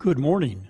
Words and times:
Good 0.00 0.18
morning. 0.18 0.66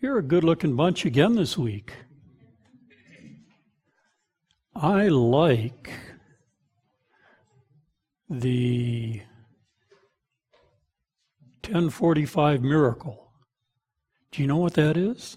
You're 0.00 0.16
a 0.16 0.22
good 0.22 0.42
looking 0.42 0.76
bunch 0.76 1.04
again 1.04 1.34
this 1.34 1.58
week. 1.58 1.92
I 4.74 5.08
like 5.08 5.90
the 8.30 9.20
1045 11.68 12.62
miracle. 12.62 13.30
Do 14.32 14.40
you 14.40 14.48
know 14.48 14.56
what 14.56 14.72
that 14.72 14.96
is? 14.96 15.36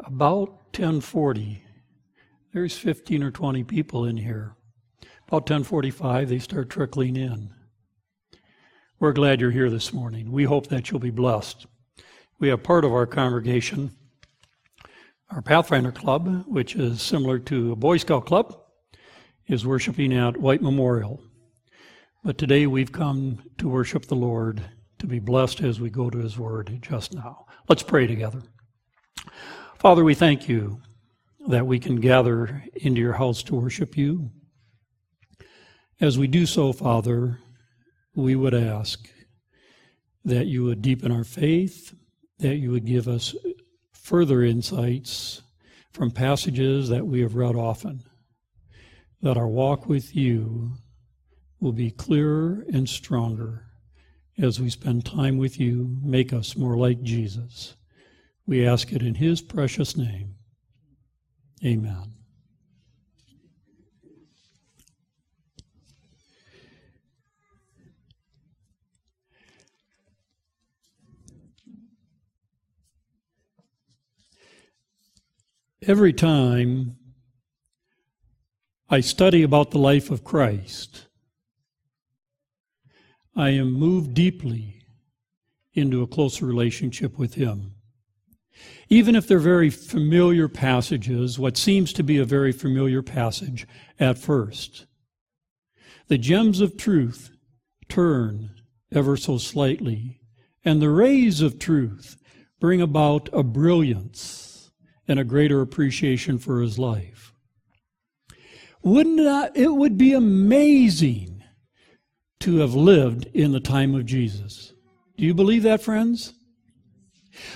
About 0.00 0.48
1040. 0.74 1.62
There's 2.54 2.78
15 2.78 3.22
or 3.22 3.30
20 3.30 3.64
people 3.64 4.06
in 4.06 4.16
here. 4.16 4.56
About 5.32 5.48
1045, 5.48 6.28
they 6.28 6.38
start 6.38 6.68
trickling 6.68 7.16
in. 7.16 7.54
We're 9.00 9.14
glad 9.14 9.40
you're 9.40 9.50
here 9.50 9.70
this 9.70 9.90
morning. 9.90 10.30
We 10.30 10.44
hope 10.44 10.66
that 10.66 10.90
you'll 10.90 11.00
be 11.00 11.08
blessed. 11.08 11.64
We 12.38 12.48
have 12.48 12.62
part 12.62 12.84
of 12.84 12.92
our 12.92 13.06
congregation, 13.06 13.92
our 15.30 15.40
Pathfinder 15.40 15.90
Club, 15.90 16.44
which 16.46 16.76
is 16.76 17.00
similar 17.00 17.38
to 17.38 17.72
a 17.72 17.76
Boy 17.76 17.96
Scout 17.96 18.26
club, 18.26 18.54
is 19.46 19.64
worshiping 19.64 20.12
at 20.12 20.36
White 20.36 20.60
Memorial. 20.60 21.18
But 22.22 22.36
today 22.36 22.66
we've 22.66 22.92
come 22.92 23.42
to 23.56 23.70
worship 23.70 24.04
the 24.04 24.14
Lord, 24.14 24.60
to 24.98 25.06
be 25.06 25.18
blessed 25.18 25.62
as 25.62 25.80
we 25.80 25.88
go 25.88 26.10
to 26.10 26.18
His 26.18 26.38
Word 26.38 26.78
just 26.82 27.14
now. 27.14 27.46
Let's 27.70 27.82
pray 27.82 28.06
together. 28.06 28.42
Father, 29.78 30.04
we 30.04 30.12
thank 30.12 30.46
you 30.46 30.82
that 31.48 31.66
we 31.66 31.78
can 31.78 31.96
gather 31.96 32.62
into 32.74 33.00
your 33.00 33.14
house 33.14 33.42
to 33.44 33.54
worship 33.54 33.96
you. 33.96 34.30
As 36.00 36.18
we 36.18 36.26
do 36.26 36.46
so, 36.46 36.72
Father, 36.72 37.38
we 38.14 38.34
would 38.34 38.54
ask 38.54 39.08
that 40.24 40.46
you 40.46 40.64
would 40.64 40.82
deepen 40.82 41.12
our 41.12 41.24
faith, 41.24 41.94
that 42.38 42.56
you 42.56 42.70
would 42.70 42.84
give 42.84 43.08
us 43.08 43.34
further 43.92 44.42
insights 44.42 45.42
from 45.92 46.10
passages 46.10 46.88
that 46.88 47.06
we 47.06 47.20
have 47.20 47.34
read 47.34 47.54
often, 47.54 48.02
that 49.20 49.36
our 49.36 49.48
walk 49.48 49.86
with 49.86 50.14
you 50.16 50.72
will 51.60 51.72
be 51.72 51.90
clearer 51.90 52.64
and 52.72 52.88
stronger 52.88 53.66
as 54.38 54.60
we 54.60 54.70
spend 54.70 55.04
time 55.04 55.38
with 55.38 55.60
you. 55.60 55.96
Make 56.02 56.32
us 56.32 56.56
more 56.56 56.76
like 56.76 57.02
Jesus. 57.02 57.76
We 58.46 58.66
ask 58.66 58.92
it 58.92 59.02
in 59.02 59.14
his 59.14 59.40
precious 59.40 59.96
name. 59.96 60.34
Amen. 61.64 62.21
Every 75.84 76.12
time 76.12 76.96
I 78.88 79.00
study 79.00 79.42
about 79.42 79.72
the 79.72 79.80
life 79.80 80.12
of 80.12 80.22
Christ, 80.22 81.08
I 83.34 83.50
am 83.50 83.72
moved 83.72 84.14
deeply 84.14 84.84
into 85.74 86.00
a 86.00 86.06
closer 86.06 86.46
relationship 86.46 87.18
with 87.18 87.34
Him. 87.34 87.74
Even 88.90 89.16
if 89.16 89.26
they're 89.26 89.40
very 89.40 89.70
familiar 89.70 90.46
passages, 90.46 91.36
what 91.36 91.56
seems 91.56 91.92
to 91.94 92.04
be 92.04 92.18
a 92.18 92.24
very 92.24 92.52
familiar 92.52 93.02
passage 93.02 93.66
at 93.98 94.18
first, 94.18 94.86
the 96.06 96.18
gems 96.18 96.60
of 96.60 96.76
truth 96.76 97.32
turn 97.88 98.50
ever 98.92 99.16
so 99.16 99.36
slightly, 99.36 100.20
and 100.64 100.80
the 100.80 100.90
rays 100.90 101.40
of 101.40 101.58
truth 101.58 102.16
bring 102.60 102.80
about 102.80 103.28
a 103.32 103.42
brilliance 103.42 104.51
and 105.08 105.18
a 105.18 105.24
greater 105.24 105.60
appreciation 105.60 106.38
for 106.38 106.60
his 106.60 106.78
life. 106.78 107.32
Wouldn't 108.82 109.18
that, 109.18 109.56
it 109.56 109.72
would 109.72 109.96
be 109.96 110.12
amazing 110.12 111.42
to 112.40 112.58
have 112.58 112.74
lived 112.74 113.26
in 113.32 113.52
the 113.52 113.60
time 113.60 113.94
of 113.94 114.06
Jesus. 114.06 114.72
Do 115.16 115.24
you 115.24 115.34
believe 115.34 115.62
that, 115.62 115.82
friends? 115.82 116.34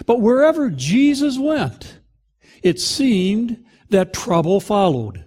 But 0.06 0.20
wherever 0.20 0.70
Jesus 0.70 1.38
went, 1.38 1.98
it 2.62 2.80
seemed 2.80 3.64
that 3.90 4.12
trouble 4.12 4.60
followed. 4.60 5.24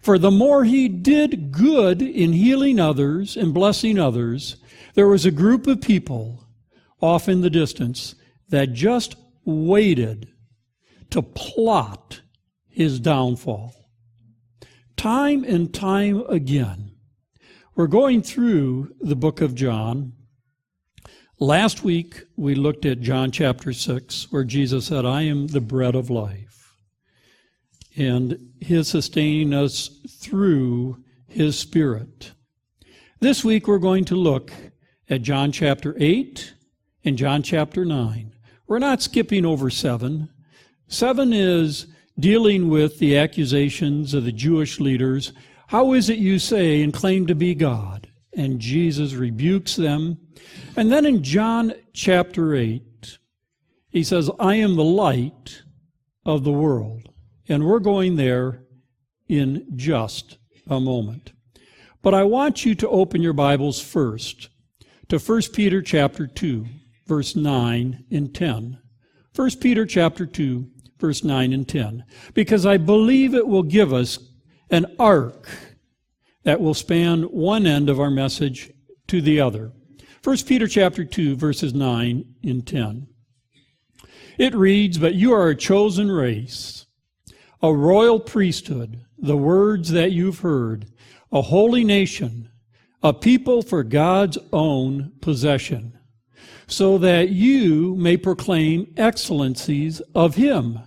For 0.00 0.18
the 0.18 0.30
more 0.30 0.64
he 0.64 0.88
did 0.88 1.50
good 1.50 2.02
in 2.02 2.32
healing 2.32 2.78
others 2.78 3.36
and 3.36 3.54
blessing 3.54 3.98
others, 3.98 4.56
there 4.94 5.08
was 5.08 5.26
a 5.26 5.30
group 5.30 5.66
of 5.66 5.80
people 5.80 6.46
off 7.00 7.28
in 7.28 7.40
the 7.40 7.50
distance 7.50 8.14
that 8.48 8.72
just 8.72 9.16
waited 9.44 10.28
to 11.10 11.22
plot 11.22 12.20
his 12.66 13.00
downfall. 13.00 13.74
Time 14.96 15.44
and 15.44 15.72
time 15.72 16.24
again. 16.28 16.92
We're 17.74 17.86
going 17.86 18.22
through 18.22 18.94
the 19.00 19.16
book 19.16 19.40
of 19.40 19.54
John. 19.54 20.12
Last 21.38 21.84
week 21.84 22.24
we 22.36 22.56
looked 22.56 22.84
at 22.84 23.00
John 23.00 23.30
chapter 23.30 23.72
6, 23.72 24.32
where 24.32 24.44
Jesus 24.44 24.86
said, 24.86 25.06
I 25.06 25.22
am 25.22 25.46
the 25.46 25.60
bread 25.60 25.94
of 25.94 26.10
life. 26.10 26.74
And 27.96 28.52
his 28.60 28.88
sustaining 28.88 29.54
us 29.54 29.88
through 30.20 31.04
his 31.28 31.58
spirit. 31.58 32.32
This 33.20 33.44
week 33.44 33.68
we're 33.68 33.78
going 33.78 34.04
to 34.06 34.16
look 34.16 34.52
at 35.08 35.22
John 35.22 35.52
chapter 35.52 35.96
8 35.98 36.54
and 37.04 37.16
John 37.16 37.42
chapter 37.42 37.84
9. 37.84 38.34
We're 38.66 38.78
not 38.78 39.02
skipping 39.02 39.44
over 39.44 39.70
7 39.70 40.28
Seven 40.88 41.34
is 41.34 41.86
dealing 42.18 42.68
with 42.68 42.98
the 42.98 43.18
accusations 43.18 44.14
of 44.14 44.24
the 44.24 44.32
Jewish 44.32 44.80
leaders. 44.80 45.34
How 45.68 45.92
is 45.92 46.08
it 46.08 46.18
you 46.18 46.38
say 46.38 46.82
and 46.82 46.94
claim 46.94 47.26
to 47.26 47.34
be 47.34 47.54
God? 47.54 48.08
And 48.32 48.58
Jesus 48.58 49.12
rebukes 49.12 49.76
them. 49.76 50.18
And 50.76 50.90
then 50.90 51.04
in 51.04 51.22
John 51.22 51.74
chapter 51.92 52.54
8, 52.54 53.18
he 53.90 54.02
says, 54.02 54.30
I 54.40 54.54
am 54.54 54.76
the 54.76 54.84
light 54.84 55.62
of 56.24 56.44
the 56.44 56.52
world. 56.52 57.12
And 57.48 57.66
we're 57.66 57.80
going 57.80 58.16
there 58.16 58.62
in 59.28 59.66
just 59.76 60.38
a 60.68 60.80
moment. 60.80 61.32
But 62.00 62.14
I 62.14 62.24
want 62.24 62.64
you 62.64 62.74
to 62.76 62.88
open 62.88 63.20
your 63.20 63.34
Bibles 63.34 63.80
first 63.80 64.48
to 65.08 65.18
1 65.18 65.42
Peter 65.52 65.82
chapter 65.82 66.26
2, 66.26 66.64
verse 67.06 67.36
9 67.36 68.04
and 68.10 68.34
10. 68.34 68.78
1 69.34 69.50
Peter 69.60 69.86
chapter 69.86 70.26
2, 70.26 70.68
verse 70.98 71.22
9 71.24 71.52
and 71.52 71.68
10, 71.68 72.04
because 72.34 72.66
I 72.66 72.76
believe 72.76 73.34
it 73.34 73.46
will 73.46 73.62
give 73.62 73.92
us 73.92 74.18
an 74.70 74.86
arc 74.98 75.48
that 76.44 76.60
will 76.60 76.74
span 76.74 77.22
one 77.22 77.66
end 77.66 77.88
of 77.88 78.00
our 78.00 78.10
message 78.10 78.70
to 79.06 79.20
the 79.20 79.40
other. 79.40 79.72
1 80.22 80.36
Peter 80.46 80.66
chapter 80.66 81.04
2 81.04 81.36
verses 81.36 81.72
9 81.74 82.24
and 82.42 82.66
10. 82.66 83.06
It 84.36 84.54
reads, 84.54 84.98
"But 84.98 85.14
you 85.14 85.32
are 85.32 85.48
a 85.48 85.56
chosen 85.56 86.10
race, 86.10 86.86
a 87.62 87.72
royal 87.72 88.20
priesthood, 88.20 89.00
the 89.18 89.36
words 89.36 89.90
that 89.90 90.12
you've 90.12 90.40
heard, 90.40 90.86
a 91.32 91.42
holy 91.42 91.84
nation, 91.84 92.48
a 93.02 93.12
people 93.12 93.62
for 93.62 93.82
God's 93.82 94.38
own 94.52 95.12
possession, 95.20 95.92
so 96.66 96.98
that 96.98 97.30
you 97.30 97.94
may 97.96 98.16
proclaim 98.16 98.92
excellencies 98.96 100.00
of 100.14 100.34
him 100.36 100.78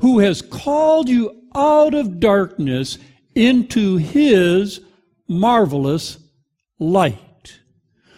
who 0.00 0.18
has 0.18 0.42
called 0.42 1.08
you 1.08 1.42
out 1.54 1.94
of 1.94 2.20
darkness 2.20 2.98
into 3.34 3.96
his 3.96 4.80
marvelous 5.28 6.18
light. 6.78 7.58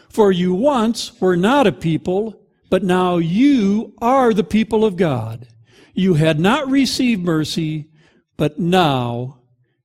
For 0.09 0.33
you 0.33 0.55
once 0.55 1.21
were 1.21 1.37
not 1.37 1.67
a 1.67 1.73
people, 1.73 2.41
but 2.71 2.83
now 2.83 3.19
you 3.19 3.95
are 4.01 4.33
the 4.33 4.45
people 4.45 4.85
of 4.85 4.97
God. 4.97 5.47
You 5.95 6.15
had 6.15 6.41
not 6.41 6.69
received 6.69 7.23
mercy, 7.23 7.91
but 8.37 8.59
now 8.59 9.41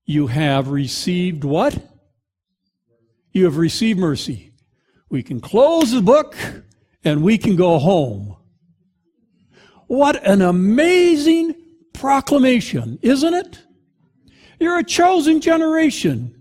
you 0.05 0.27
have 0.27 0.69
received 0.69 1.43
what? 1.43 1.77
You 3.31 3.45
have 3.45 3.57
received 3.57 3.99
mercy. 3.99 4.51
We 5.09 5.23
can 5.23 5.39
close 5.39 5.91
the 5.91 6.01
book 6.01 6.35
and 7.03 7.23
we 7.23 7.37
can 7.37 7.55
go 7.55 7.79
home. 7.79 8.35
What 9.87 10.25
an 10.25 10.41
amazing 10.41 11.55
proclamation, 12.01 12.97
isn't 13.03 13.35
it? 13.35 13.59
You're 14.59 14.79
a 14.79 14.83
chosen 14.83 15.39
generation. 15.39 16.35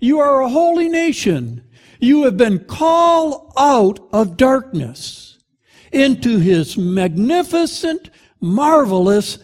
You 0.00 0.20
are 0.20 0.40
a 0.40 0.48
holy 0.48 0.88
nation. 0.88 1.68
You 2.00 2.24
have 2.24 2.38
been 2.38 2.64
called 2.64 3.52
out 3.58 4.00
of 4.10 4.38
darkness 4.38 5.38
into 5.92 6.38
his 6.38 6.78
magnificent, 6.78 8.08
marvelous 8.40 9.38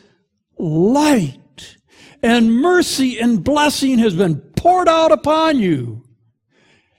light. 0.58 1.76
And 2.22 2.54
mercy 2.54 3.20
and 3.20 3.44
blessing 3.44 3.98
has 3.98 4.14
been 4.14 4.36
poured 4.56 4.88
out 4.88 5.12
upon 5.12 5.58
you. 5.58 6.02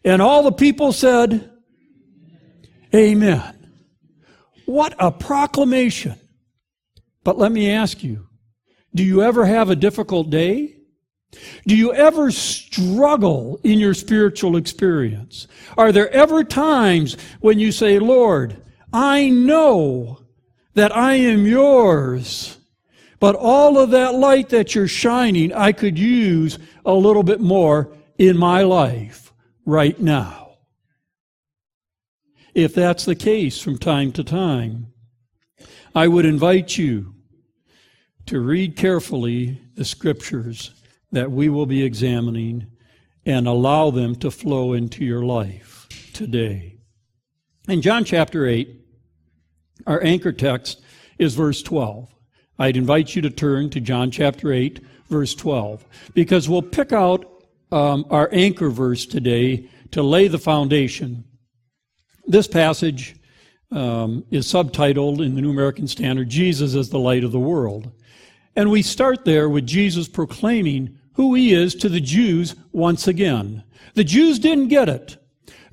And 0.04 0.22
all 0.22 0.44
the 0.44 0.52
people 0.52 0.92
said, 0.92 1.50
Amen. 2.94 3.68
What 4.68 4.94
a 5.00 5.12
proclamation. 5.12 6.20
But 7.26 7.40
let 7.40 7.52
me 7.52 7.72
ask 7.72 8.04
you, 8.04 8.28
do 8.94 9.04
you 9.04 9.24
ever 9.24 9.46
have 9.46 9.70
a 9.70 9.76
difficult 9.76 10.30
day? 10.30 10.78
Do 11.68 11.76
you 11.76 11.92
ever 11.92 12.32
struggle 12.32 13.60
in 13.64 13.80
your 13.80 13.96
spiritual 13.96 14.56
experience? 14.56 15.48
Are 15.76 15.92
there 15.92 16.10
ever 16.12 16.44
times 16.44 17.18
when 17.42 17.60
you 17.60 17.74
say, 17.74 18.00
Lord, 18.00 18.62
I 18.94 19.30
know 19.30 20.20
that 20.76 20.96
I 20.96 21.16
am 21.16 21.48
yours, 21.48 22.60
but 23.20 23.36
all 23.36 23.80
of 23.80 23.90
that 23.90 24.14
light 24.14 24.50
that 24.50 24.76
you're 24.76 24.88
shining, 24.88 25.52
I 25.52 25.72
could 25.72 25.98
use 25.98 26.60
a 26.86 26.94
little 26.94 27.24
bit 27.24 27.42
more 27.42 27.92
in 28.20 28.38
my 28.38 28.62
life 28.62 29.34
right 29.66 30.00
now? 30.00 30.58
If 32.54 32.76
that's 32.76 33.04
the 33.04 33.16
case 33.16 33.60
from 33.60 33.80
time 33.80 34.12
to 34.14 34.24
time, 34.24 34.94
I 35.96 36.08
would 36.08 36.26
invite 36.26 36.78
you 36.78 37.15
to 38.28 38.40
read 38.40 38.76
carefully 38.76 39.62
the 39.76 39.86
scriptures 39.86 40.72
that 41.12 41.32
we 41.32 41.50
will 41.50 41.66
be 41.66 41.84
examining 41.84 42.68
and 43.26 43.48
allow 43.48 43.90
them 43.90 44.16
to 44.16 44.32
flow 44.32 44.74
into 44.74 45.04
your 45.04 45.24
life 45.24 45.88
today. 46.14 46.78
In 47.68 47.82
John 47.82 48.04
chapter 48.04 48.46
8, 48.46 48.70
our 49.88 50.04
anchor 50.04 50.32
text 50.32 50.82
is 51.18 51.36
verse 51.36 51.62
12. 51.62 52.14
I'd 52.58 52.78
invite 52.78 53.16
you 53.16 53.22
to 53.24 53.30
turn 53.30 53.70
to 53.72 53.82
John 53.82 54.12
chapter 54.12 54.52
8, 54.52 54.80
verse 55.10 55.36
12, 55.36 55.86
because 56.14 56.48
we'll 56.48 56.62
pick 56.62 56.94
out 56.94 57.44
um, 57.72 58.06
our 58.10 58.30
anchor 58.32 58.70
verse 58.70 59.06
today 59.06 59.70
to 59.92 60.02
lay 60.02 60.28
the 60.28 60.38
foundation. 60.38 61.24
This 62.28 62.48
passage 62.48 63.16
um, 63.72 64.26
is 64.32 64.46
subtitled 64.46 65.26
in 65.26 65.36
the 65.36 65.42
New 65.42 65.52
American 65.52 65.88
Standard, 65.88 66.30
Jesus 66.30 66.76
is 66.76 66.90
the 66.90 67.00
Light 67.00 67.24
of 67.24 67.32
the 67.32 67.40
World. 67.40 67.92
And 68.56 68.72
we 68.72 68.82
start 68.82 69.26
there 69.26 69.50
with 69.50 69.68
Jesus 69.68 70.08
proclaiming 70.08 70.98
who 71.14 71.34
he 71.34 71.54
is 71.54 71.76
to 71.76 71.90
the 71.90 72.02
Jews 72.02 72.56
once 72.72 73.08
again. 73.08 73.64
The 73.94 74.04
Jews 74.04 74.40
didn't 74.40 74.68
get 74.68 74.90
it. 74.90 75.18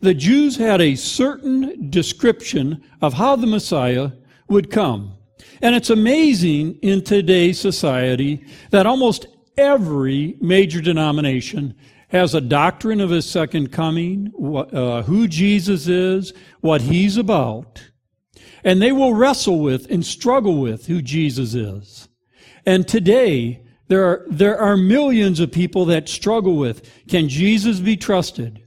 The 0.00 0.14
Jews 0.14 0.56
had 0.56 0.80
a 0.80 0.96
certain 0.96 1.90
description 1.90 2.82
of 3.00 3.14
how 3.14 3.36
the 3.36 3.46
Messiah 3.46 4.10
would 4.48 4.70
come. 4.70 5.14
And 5.60 5.76
it's 5.76 5.90
amazing 5.90 6.74
in 6.82 7.02
today's 7.02 7.60
society 7.60 8.44
that 8.70 8.86
almost 8.86 9.26
every 9.56 10.36
major 10.40 10.80
denomination 10.80 11.74
has 12.08 12.34
a 12.34 12.40
doctrine 12.40 13.00
of 13.00 13.10
his 13.10 13.28
second 13.28 13.72
coming, 13.72 14.32
uh, 14.72 15.02
who 15.02 15.26
Jesus 15.28 15.86
is, 15.88 16.32
what 16.60 16.80
he's 16.80 17.16
about. 17.16 17.82
And 18.64 18.82
they 18.82 18.92
will 18.92 19.14
wrestle 19.14 19.60
with 19.60 19.90
and 19.90 20.04
struggle 20.04 20.60
with 20.60 20.86
who 20.86 21.00
Jesus 21.00 21.54
is. 21.54 22.08
And 22.64 22.86
today, 22.86 23.62
there 23.88 24.04
are, 24.04 24.26
there 24.28 24.58
are 24.58 24.76
millions 24.76 25.40
of 25.40 25.52
people 25.52 25.84
that 25.86 26.08
struggle 26.08 26.56
with, 26.56 26.88
can 27.08 27.28
Jesus 27.28 27.80
be 27.80 27.96
trusted? 27.96 28.62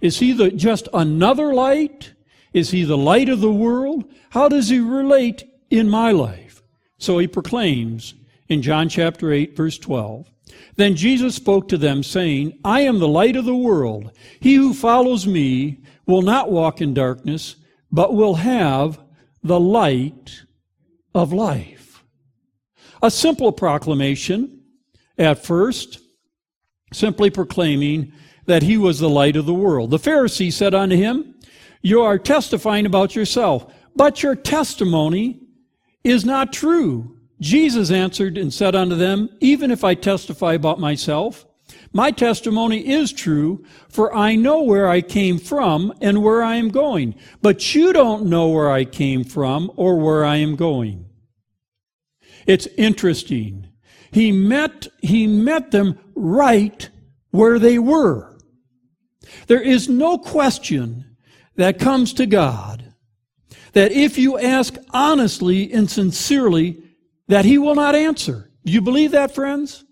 Is 0.00 0.18
he 0.18 0.32
the, 0.32 0.50
just 0.50 0.88
another 0.92 1.54
light? 1.54 2.12
Is 2.52 2.70
he 2.70 2.84
the 2.84 2.98
light 2.98 3.28
of 3.28 3.40
the 3.40 3.52
world? 3.52 4.04
How 4.30 4.48
does 4.48 4.68
he 4.68 4.80
relate 4.80 5.44
in 5.70 5.88
my 5.88 6.10
life? 6.10 6.62
So 6.98 7.18
he 7.18 7.26
proclaims 7.26 8.14
in 8.48 8.62
John 8.62 8.88
chapter 8.88 9.32
8 9.32 9.56
verse 9.56 9.78
12, 9.78 10.30
Then 10.76 10.94
Jesus 10.94 11.34
spoke 11.34 11.68
to 11.68 11.78
them 11.78 12.02
saying, 12.02 12.58
I 12.64 12.80
am 12.82 12.98
the 12.98 13.08
light 13.08 13.36
of 13.36 13.44
the 13.44 13.56
world. 13.56 14.10
He 14.40 14.54
who 14.54 14.72
follows 14.72 15.26
me 15.26 15.80
will 16.06 16.22
not 16.22 16.50
walk 16.50 16.80
in 16.80 16.94
darkness, 16.94 17.56
but 17.90 18.14
will 18.14 18.34
have 18.34 19.00
the 19.42 19.60
light 19.60 20.44
of 21.14 21.32
life. 21.32 21.75
A 23.06 23.10
simple 23.10 23.52
proclamation 23.52 24.62
at 25.16 25.44
first, 25.44 26.00
simply 26.92 27.30
proclaiming 27.30 28.12
that 28.46 28.64
he 28.64 28.76
was 28.76 28.98
the 28.98 29.08
light 29.08 29.36
of 29.36 29.46
the 29.46 29.54
world. 29.54 29.92
The 29.92 29.98
Pharisees 30.00 30.56
said 30.56 30.74
unto 30.74 30.96
him, 30.96 31.36
You 31.82 32.02
are 32.02 32.18
testifying 32.18 32.84
about 32.84 33.14
yourself, 33.14 33.72
but 33.94 34.24
your 34.24 34.34
testimony 34.34 35.40
is 36.02 36.24
not 36.24 36.52
true. 36.52 37.16
Jesus 37.40 37.92
answered 37.92 38.36
and 38.36 38.52
said 38.52 38.74
unto 38.74 38.96
them, 38.96 39.28
Even 39.38 39.70
if 39.70 39.84
I 39.84 39.94
testify 39.94 40.54
about 40.54 40.80
myself, 40.80 41.46
my 41.92 42.10
testimony 42.10 42.88
is 42.88 43.12
true, 43.12 43.64
for 43.88 44.12
I 44.16 44.34
know 44.34 44.64
where 44.64 44.88
I 44.88 45.00
came 45.00 45.38
from 45.38 45.94
and 46.00 46.24
where 46.24 46.42
I 46.42 46.56
am 46.56 46.70
going. 46.70 47.14
But 47.40 47.72
you 47.72 47.92
don't 47.92 48.26
know 48.26 48.48
where 48.48 48.72
I 48.72 48.84
came 48.84 49.22
from 49.22 49.70
or 49.76 49.96
where 49.96 50.24
I 50.24 50.38
am 50.38 50.56
going. 50.56 51.05
It's 52.46 52.66
interesting. 52.78 53.68
He 54.10 54.32
met, 54.32 54.86
he 55.02 55.26
met 55.26 55.70
them 55.70 55.98
right 56.14 56.88
where 57.30 57.58
they 57.58 57.78
were. 57.78 58.36
There 59.46 59.60
is 59.60 59.88
no 59.88 60.18
question 60.18 61.16
that 61.56 61.78
comes 61.78 62.12
to 62.14 62.26
God 62.26 62.92
that 63.72 63.92
if 63.92 64.16
you 64.16 64.38
ask 64.38 64.74
honestly 64.90 65.70
and 65.70 65.90
sincerely, 65.90 66.82
that 67.28 67.44
He 67.44 67.58
will 67.58 67.74
not 67.74 67.94
answer. 67.94 68.50
Do 68.64 68.72
you 68.72 68.80
believe 68.80 69.10
that, 69.10 69.34
friends? 69.34 69.84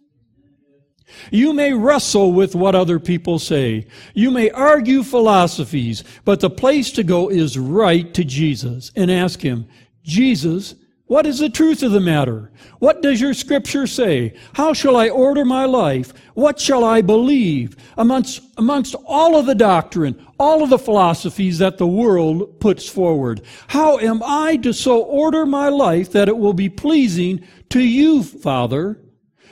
You 1.30 1.52
may 1.52 1.74
wrestle 1.74 2.32
with 2.32 2.54
what 2.54 2.74
other 2.74 2.98
people 2.98 3.38
say. 3.38 3.86
You 4.14 4.30
may 4.30 4.50
argue 4.50 5.02
philosophies, 5.02 6.02
but 6.24 6.40
the 6.40 6.50
place 6.50 6.92
to 6.92 7.04
go 7.04 7.28
is 7.28 7.58
right 7.58 8.12
to 8.14 8.24
Jesus 8.24 8.90
and 8.96 9.10
ask 9.10 9.40
Him, 9.42 9.68
Jesus, 10.02 10.74
what 11.06 11.26
is 11.26 11.38
the 11.38 11.50
truth 11.50 11.82
of 11.82 11.92
the 11.92 12.00
matter? 12.00 12.50
What 12.78 13.02
does 13.02 13.20
your 13.20 13.34
scripture 13.34 13.86
say? 13.86 14.32
How 14.54 14.72
shall 14.72 14.96
I 14.96 15.10
order 15.10 15.44
my 15.44 15.66
life? 15.66 16.14
What 16.32 16.58
shall 16.58 16.82
I 16.82 17.02
believe? 17.02 17.76
Amongst, 17.98 18.40
amongst 18.56 18.94
all 19.04 19.36
of 19.36 19.44
the 19.44 19.54
doctrine, 19.54 20.26
all 20.38 20.62
of 20.62 20.70
the 20.70 20.78
philosophies 20.78 21.58
that 21.58 21.76
the 21.76 21.86
world 21.86 22.58
puts 22.58 22.88
forward, 22.88 23.42
how 23.68 23.98
am 23.98 24.22
I 24.24 24.56
to 24.58 24.72
so 24.72 25.02
order 25.02 25.44
my 25.44 25.68
life 25.68 26.10
that 26.12 26.28
it 26.28 26.38
will 26.38 26.54
be 26.54 26.70
pleasing 26.70 27.44
to 27.68 27.80
you, 27.80 28.22
Father, 28.22 28.98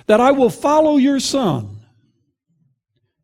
that 0.07 0.21
I 0.21 0.31
will 0.31 0.51
follow 0.51 0.97
your 0.97 1.21
Son? 1.21 1.85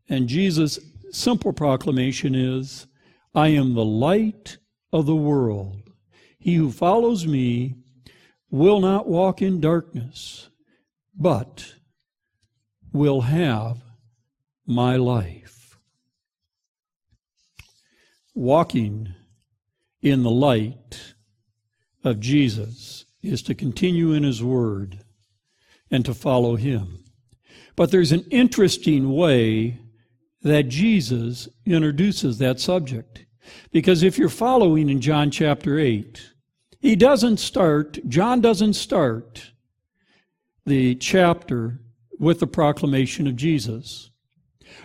And 0.07 0.29
Jesus' 0.29 0.79
simple 1.12 1.55
proclamation 1.55 2.35
is, 2.35 2.87
I 3.35 3.49
am 3.49 3.73
the 3.73 3.85
light 3.85 4.59
of 4.93 5.07
the 5.07 5.17
world. 5.17 5.83
He 6.38 6.55
who 6.57 6.71
follows 6.71 7.26
me 7.26 7.78
will 8.50 8.81
not 8.81 9.07
walk 9.07 9.43
in 9.43 9.61
darkness, 9.61 10.49
but 11.14 11.75
will 12.93 13.23
have 13.23 13.78
my 14.67 14.97
life. 14.97 15.78
Walking 18.35 19.14
in 20.00 20.23
the 20.23 20.31
light 20.31 21.14
of 22.05 22.21
Jesus 22.21 23.05
is 23.23 23.43
to 23.43 23.55
continue 23.55 24.12
in 24.12 24.23
His 24.23 24.43
Word 24.43 25.00
and 25.90 26.05
to 26.05 26.14
follow 26.14 26.57
Him. 26.57 27.05
But 27.76 27.90
there's 27.90 28.12
an 28.12 28.25
interesting 28.31 29.12
way 29.14 29.78
that 30.43 30.69
Jesus 30.69 31.49
introduces 31.67 32.38
that 32.38 32.61
subject. 32.61 33.25
Because 33.73 34.02
if 34.02 34.19
you're 34.19 34.28
following 34.28 34.88
in 34.88 35.00
John 35.00 35.31
chapter 35.31 35.78
8, 35.78 36.33
he 36.81 36.97
doesn't 36.97 37.39
start, 37.39 37.99
John 38.09 38.41
doesn't 38.41 38.75
start 38.75 39.53
the 40.65 40.95
chapter 40.97 41.81
with 42.19 42.41
the 42.41 42.47
proclamation 42.47 43.27
of 43.27 43.37
Jesus. 43.37 44.11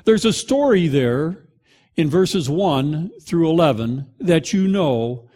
There's 0.05 0.25
a 0.25 0.33
story 0.33 0.87
there 0.87 1.49
in 1.95 2.09
verses 2.09 2.49
1 2.49 3.11
through 3.21 3.49
11 3.49 4.07
that 4.19 4.53
you 4.53 4.67
know, 4.67 5.29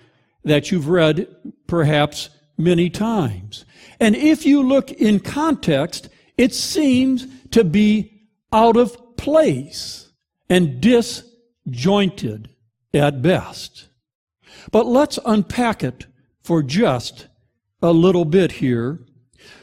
that 0.43 0.71
you've 0.71 0.89
read 0.89 1.27
perhaps 1.67 2.29
many 2.57 2.89
times. 2.89 3.65
And 3.99 4.15
if 4.15 4.45
you 4.45 4.63
look 4.63 4.91
in 4.91 5.19
context, 5.19 6.09
it 6.37 6.53
seems 6.53 7.27
to 7.51 7.63
be 7.63 8.27
out 8.51 8.77
of 8.77 9.17
place 9.17 10.11
and 10.49 10.81
disjointed 10.81 12.49
at 12.93 13.21
best. 13.21 13.89
But 14.71 14.85
let's 14.85 15.19
unpack 15.25 15.83
it 15.83 16.07
for 16.47 16.63
just 16.63 17.27
a 17.81 17.91
little 17.91 18.23
bit 18.23 18.53
here 18.53 19.05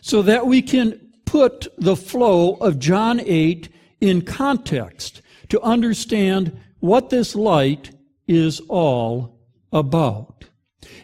so 0.03 0.21
that 0.21 0.47
we 0.47 0.61
can 0.61 1.01
put 1.25 1.67
the 1.79 1.97
flow 1.97 2.57
of 2.57 2.79
John 2.79 3.23
8 3.25 3.71
in 4.03 4.21
context 4.21 5.23
to 5.49 5.59
understand 5.63 6.61
what 6.81 7.09
this 7.09 7.35
light 7.35 7.91
is 8.29 8.61
all 8.69 9.41
about. 9.73 10.45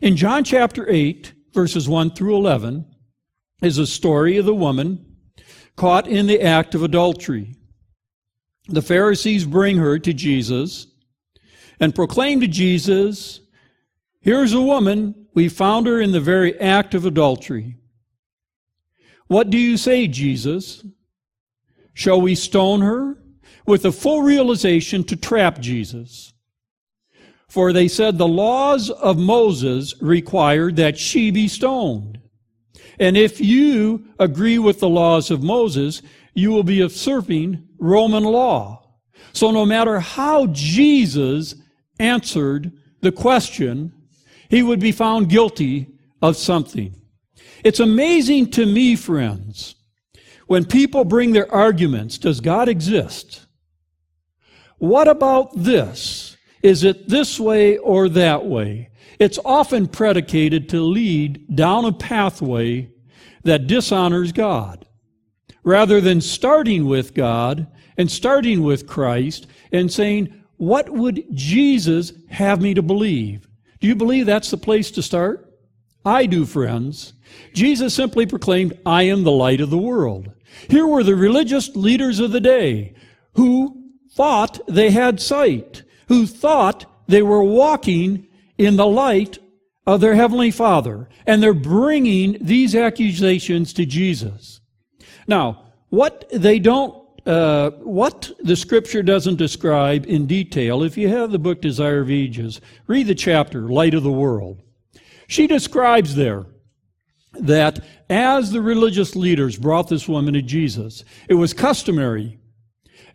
In 0.03 0.17
John 0.17 0.45
chapter 0.45 0.87
8, 0.87 1.33
verses 1.55 1.89
1 1.89 2.11
through 2.11 2.37
11, 2.37 2.85
is 3.63 3.79
a 3.79 3.87
story 3.87 4.37
of 4.37 4.45
the 4.45 4.55
woman 4.55 5.17
caught 5.77 6.07
in 6.07 6.27
the 6.27 6.43
act 6.43 6.75
of 6.75 6.83
adultery. 6.83 7.55
the 8.69 8.83
Pharisees 8.83 9.47
bring 9.47 9.79
her 9.79 9.99
to 9.99 10.13
Jesus 10.13 10.89
and 11.81 11.95
proclaim 11.95 12.39
to 12.41 12.47
Jesus, 12.47 13.41
Here's 14.21 14.53
a 14.53 14.61
woman, 14.61 15.20
we 15.35 15.49
found 15.49 15.87
her 15.87 16.01
in 16.01 16.13
the 16.13 16.21
very 16.21 16.59
act 16.61 16.95
of 16.95 17.07
adultery. 17.07 17.77
What 19.27 19.51
do 19.51 19.59
you 19.59 19.77
say, 19.77 20.09
Jesus? 20.09 20.85
Shall 21.95 22.21
we 22.21 22.35
stone 22.35 22.81
her? 22.81 23.17
With 23.67 23.85
a 23.85 23.93
full 23.93 24.23
realization 24.23 25.05
to 25.05 25.17
trap 25.17 25.61
Jesus. 25.61 26.33
For 27.49 27.73
they 27.73 27.89
said 27.89 28.17
the 28.17 28.29
laws 28.29 28.91
of 28.91 29.19
Moses 29.19 29.95
required 30.01 30.77
that 30.77 30.99
she 30.99 31.31
be 31.31 31.49
stoned. 31.49 32.21
And 32.99 33.17
if 33.17 33.41
you 33.41 34.05
agree 34.19 34.59
with 34.59 34.81
the 34.81 34.89
laws 34.89 35.31
of 35.31 35.43
Moses, 35.43 36.03
you 36.35 36.51
will 36.51 36.63
be 36.63 36.77
usurping 36.77 37.67
Roman 37.79 38.25
law. 38.25 38.97
So 39.33 39.51
no 39.51 39.65
matter 39.65 40.01
how 40.01 40.47
Jesus 40.47 41.55
answered 41.99 42.73
the 43.01 43.13
question, 43.13 43.93
he 44.51 44.63
would 44.63 44.81
be 44.81 44.93
found 44.93 45.31
guilty 45.31 45.87
of 46.21 46.37
something. 46.37 46.95
It's 47.65 47.81
amazing 47.81 48.51
to 48.53 48.67
me, 48.67 48.97
friends, 48.97 49.77
when 50.47 50.65
people 50.65 51.05
bring 51.05 51.33
their 51.33 51.51
arguments, 51.55 52.19
does 52.19 52.41
God 52.41 52.69
exist? 52.69 53.47
What 54.79 55.09
about 55.09 55.51
this? 55.55 56.37
Is 56.63 56.85
it 56.85 57.09
this 57.09 57.39
way 57.39 57.79
or 57.79 58.09
that 58.09 58.45
way? 58.45 58.91
It's 59.19 59.39
often 59.45 59.87
predicated 59.87 60.69
to 60.71 60.81
lead 60.81 61.55
down 61.55 61.85
a 61.85 61.93
pathway 61.93 62.91
that 63.45 63.67
dishonors 63.67 64.33
God. 64.33 64.87
Rather 65.63 66.01
than 66.01 66.21
starting 66.21 66.87
with 66.87 67.15
God 67.15 67.67
and 67.97 68.11
starting 68.11 68.63
with 68.63 68.87
Christ 68.87 69.47
and 69.71 69.93
saying, 69.93 70.43
what 70.57 70.89
would 70.91 71.25
Jesus 71.35 72.13
have 72.31 72.61
me 72.61 72.75
to 72.75 72.83
believe? 72.83 73.47
Do 73.81 73.89
you 73.89 73.95
believe 73.95 74.27
that's 74.27 74.51
the 74.51 74.57
place 74.57 74.91
to 74.93 75.03
start? 75.03 75.47
I 76.05 76.27
do, 76.27 76.45
friends. 76.47 77.15
Jesus 77.55 77.95
simply 77.95 78.27
proclaimed, 78.27 78.79
I 78.85 79.05
am 79.05 79.23
the 79.25 79.31
light 79.31 79.61
of 79.61 79.71
the 79.71 79.79
world. 79.79 80.31
Here 80.69 80.87
were 80.87 81.03
the 81.03 81.17
religious 81.17 81.75
leaders 81.77 82.19
of 82.19 82.33
the 82.33 82.41
day 82.41 82.95
who 83.35 83.85
thought 84.13 84.61
they 84.67 84.91
had 84.91 85.21
sight, 85.21 85.83
who 86.09 86.27
thought 86.27 86.85
they 87.07 87.23
were 87.23 87.43
walking 87.43 88.27
in 88.59 88.77
the 88.77 88.87
light 88.87 89.39
of 89.87 90.01
their 90.01 90.15
Heavenly 90.15 90.51
Father. 90.51 91.09
And 91.27 91.43
they're 91.43 91.55
bringing 91.55 92.39
these 92.41 92.75
accusations 92.75 93.73
to 93.75 93.87
Jesus. 93.87 94.61
Now, 95.27 95.65
what 95.89 96.29
they 96.33 96.59
don't, 96.59 97.00
uh, 97.27 97.71
what 97.71 98.31
the 98.41 98.57
scripture 98.57 99.03
doesn't 99.03 99.37
describe 99.37 100.07
in 100.07 100.27
detail, 100.27 100.83
if 100.83 100.97
you 100.97 101.09
have 101.09 101.31
the 101.31 101.39
book 101.39 101.61
Desire 101.61 102.01
of 102.01 102.11
Ages, 102.11 102.61
read 102.87 103.07
the 103.07 103.15
chapter, 103.15 103.63
Light 103.69 103.95
of 103.95 104.03
the 104.03 104.13
World. 104.13 104.63
She 105.29 105.47
describes 105.47 106.15
there 106.15 106.47
that 107.35 107.81
as 108.09 108.51
the 108.51 108.61
religious 108.63 109.15
leaders 109.15 109.57
brought 109.57 109.89
this 109.89 110.09
woman 110.09 110.35
to 110.35 110.43
Jesus, 110.43 111.05
it 111.29 111.35
was 111.35 111.53
customary 111.53 112.41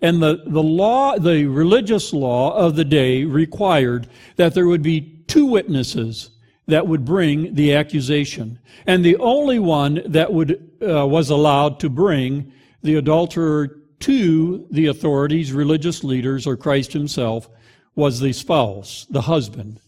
and 0.01 0.21
the, 0.21 0.43
the 0.45 0.63
law, 0.63 1.17
the 1.17 1.45
religious 1.45 2.13
law 2.13 2.55
of 2.55 2.75
the 2.75 2.85
day 2.85 3.24
required 3.24 4.07
that 4.35 4.53
there 4.53 4.67
would 4.67 4.81
be 4.81 5.24
two 5.27 5.45
witnesses 5.45 6.31
that 6.67 6.88
would 6.88 7.05
bring 7.05 7.53
the 7.55 7.74
accusation. 7.74 8.59
And 8.88 9.03
the 9.03 9.17
only 9.17 9.59
one 9.59 10.01
that 10.05 10.31
would, 10.31 10.71
uh, 10.81 11.07
was 11.07 11.29
allowed 11.29 11.79
to 11.81 11.89
bring 11.89 12.51
the 12.81 12.95
adulterer 12.95 13.79
to 13.99 14.67
the 14.71 14.87
authorities, 14.87 15.53
religious 15.53 16.03
leaders, 16.03 16.45
or 16.45 16.57
Christ 16.57 16.93
himself 16.93 17.49
was 17.95 18.19
the 18.19 18.33
spouse, 18.33 19.05
the 19.09 19.21
husband. 19.21 19.79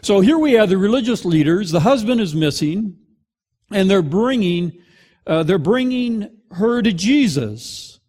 So 0.00 0.20
here 0.20 0.38
we 0.38 0.52
have 0.52 0.68
the 0.68 0.78
religious 0.78 1.24
leaders. 1.24 1.70
The 1.70 1.80
husband 1.80 2.20
is 2.20 2.34
missing, 2.34 2.96
and 3.70 3.90
they're 3.90 4.02
bringing, 4.02 4.72
uh, 5.26 5.42
they're 5.42 5.58
bringing 5.58 6.30
her 6.52 6.82
to 6.82 6.92
Jesus. 6.92 8.00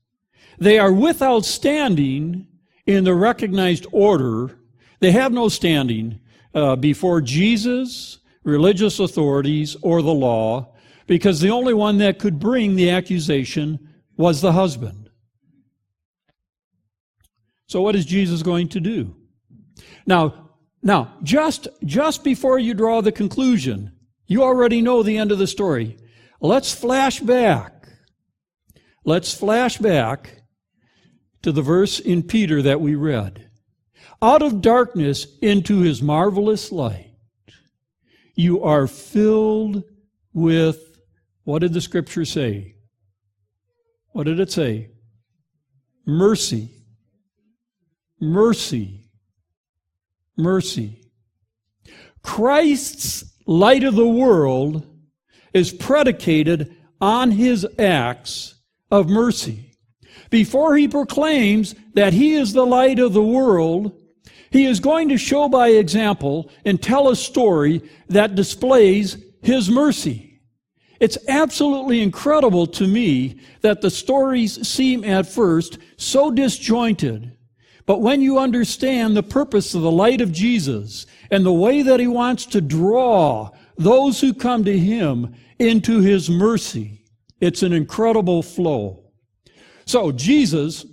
They 0.59 0.77
are 0.77 0.93
without 0.93 1.45
standing 1.45 2.47
in 2.85 3.03
the 3.03 3.13
recognized 3.13 3.85
order. 3.91 4.59
They 4.99 5.11
have 5.11 5.31
no 5.31 5.49
standing 5.49 6.19
uh, 6.53 6.75
before 6.75 7.21
Jesus, 7.21 8.19
religious 8.43 8.99
authorities, 8.99 9.75
or 9.81 10.01
the 10.01 10.13
law, 10.13 10.73
because 11.07 11.39
the 11.39 11.49
only 11.49 11.73
one 11.73 11.97
that 11.99 12.19
could 12.19 12.39
bring 12.39 12.75
the 12.75 12.91
accusation 12.91 13.79
was 14.17 14.41
the 14.41 14.51
husband. 14.51 14.98
So 17.69 17.83
what 17.83 17.95
is 17.95 18.03
Jesus 18.03 18.41
going 18.41 18.67
to 18.69 18.79
do? 18.79 19.15
Now, 20.07 20.49
now, 20.81 21.13
just, 21.21 21.67
just 21.85 22.23
before 22.23 22.57
you 22.57 22.73
draw 22.73 23.01
the 23.01 23.11
conclusion, 23.11 23.91
you 24.25 24.41
already 24.41 24.81
know 24.81 25.03
the 25.03 25.17
end 25.17 25.31
of 25.31 25.37
the 25.37 25.45
story. 25.45 25.95
Let's 26.41 26.73
flash 26.73 27.19
back. 27.19 27.87
Let's 29.05 29.35
flash 29.35 29.77
back 29.77 30.41
to 31.43 31.51
the 31.51 31.61
verse 31.61 31.99
in 31.99 32.23
Peter 32.23 32.63
that 32.63 32.81
we 32.81 32.95
read. 32.95 33.51
Out 34.19 34.41
of 34.41 34.61
darkness 34.61 35.27
into 35.39 35.81
his 35.81 36.01
marvelous 36.01 36.71
light, 36.71 37.13
you 38.33 38.63
are 38.63 38.87
filled 38.87 39.83
with, 40.33 40.97
what 41.43 41.59
did 41.59 41.73
the 41.73 41.81
scripture 41.81 42.25
say? 42.25 42.77
What 44.07 44.23
did 44.23 44.39
it 44.39 44.51
say? 44.51 44.89
Mercy. 46.07 46.71
Mercy 48.19 48.99
mercy. 50.39 51.01
Christ's 52.23 53.25
light 53.45 53.83
of 53.83 53.95
the 53.95 54.07
world 54.07 54.85
is 55.53 55.71
predicated 55.71 56.75
on 56.99 57.31
his 57.31 57.67
acts 57.77 58.55
of 58.89 59.09
mercy. 59.09 59.73
Before 60.29 60.75
he 60.75 60.87
proclaims 60.87 61.75
that 61.93 62.13
he 62.13 62.35
is 62.35 62.53
the 62.53 62.65
light 62.65 62.99
of 62.99 63.13
the 63.13 63.23
world, 63.23 63.99
he 64.51 64.65
is 64.65 64.79
going 64.79 65.09
to 65.09 65.17
show 65.17 65.47
by 65.49 65.69
example 65.69 66.51
and 66.65 66.81
tell 66.81 67.09
a 67.09 67.15
story 67.15 67.81
that 68.09 68.35
displays 68.35 69.17
his 69.41 69.69
mercy. 69.69 70.41
It's 70.99 71.17
absolutely 71.27 72.01
incredible 72.01 72.67
to 72.67 72.87
me 72.87 73.39
that 73.61 73.81
the 73.81 73.89
stories 73.89 74.67
seem 74.67 75.03
at 75.03 75.27
first 75.27 75.77
so 75.97 76.29
disjointed 76.29 77.37
but 77.89 78.01
when 78.01 78.21
you 78.21 78.37
understand 78.37 79.17
the 79.17 79.23
purpose 79.23 79.73
of 79.73 79.81
the 79.81 79.89
light 79.89 80.21
of 80.21 80.31
Jesus 80.31 81.07
and 81.31 81.43
the 81.43 81.51
way 81.51 81.81
that 81.81 81.99
he 81.99 82.05
wants 82.05 82.45
to 82.45 82.61
draw 82.61 83.49
those 83.79 84.21
who 84.21 84.31
come 84.31 84.63
to 84.65 84.77
him 84.77 85.33
into 85.57 85.99
his 85.99 86.29
mercy, 86.29 87.03
it's 87.41 87.63
an 87.63 87.73
incredible 87.73 88.43
flow. 88.43 89.05
So 89.87 90.11
Jesus, 90.11 90.85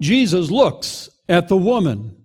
Jesus 0.00 0.50
looks 0.50 1.10
at 1.28 1.48
the 1.48 1.56
woman. 1.58 2.16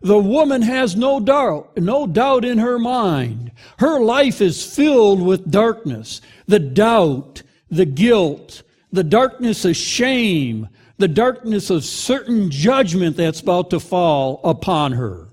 The 0.00 0.18
woman 0.18 0.62
has 0.62 0.96
no 0.96 1.20
doubt, 1.20 1.76
no 1.76 2.06
doubt 2.06 2.46
in 2.46 2.56
her 2.56 2.78
mind. 2.78 3.52
Her 3.78 4.00
life 4.00 4.40
is 4.40 4.64
filled 4.64 5.20
with 5.20 5.50
darkness. 5.50 6.22
The 6.46 6.60
doubt, 6.60 7.42
the 7.68 7.84
guilt, 7.84 8.62
the 8.90 9.04
darkness 9.04 9.66
of 9.66 9.76
shame, 9.76 10.70
the 10.98 11.08
darkness 11.08 11.70
of 11.70 11.84
certain 11.84 12.50
judgment 12.50 13.16
that's 13.16 13.40
about 13.40 13.70
to 13.70 13.80
fall 13.80 14.40
upon 14.44 14.92
her. 14.92 15.28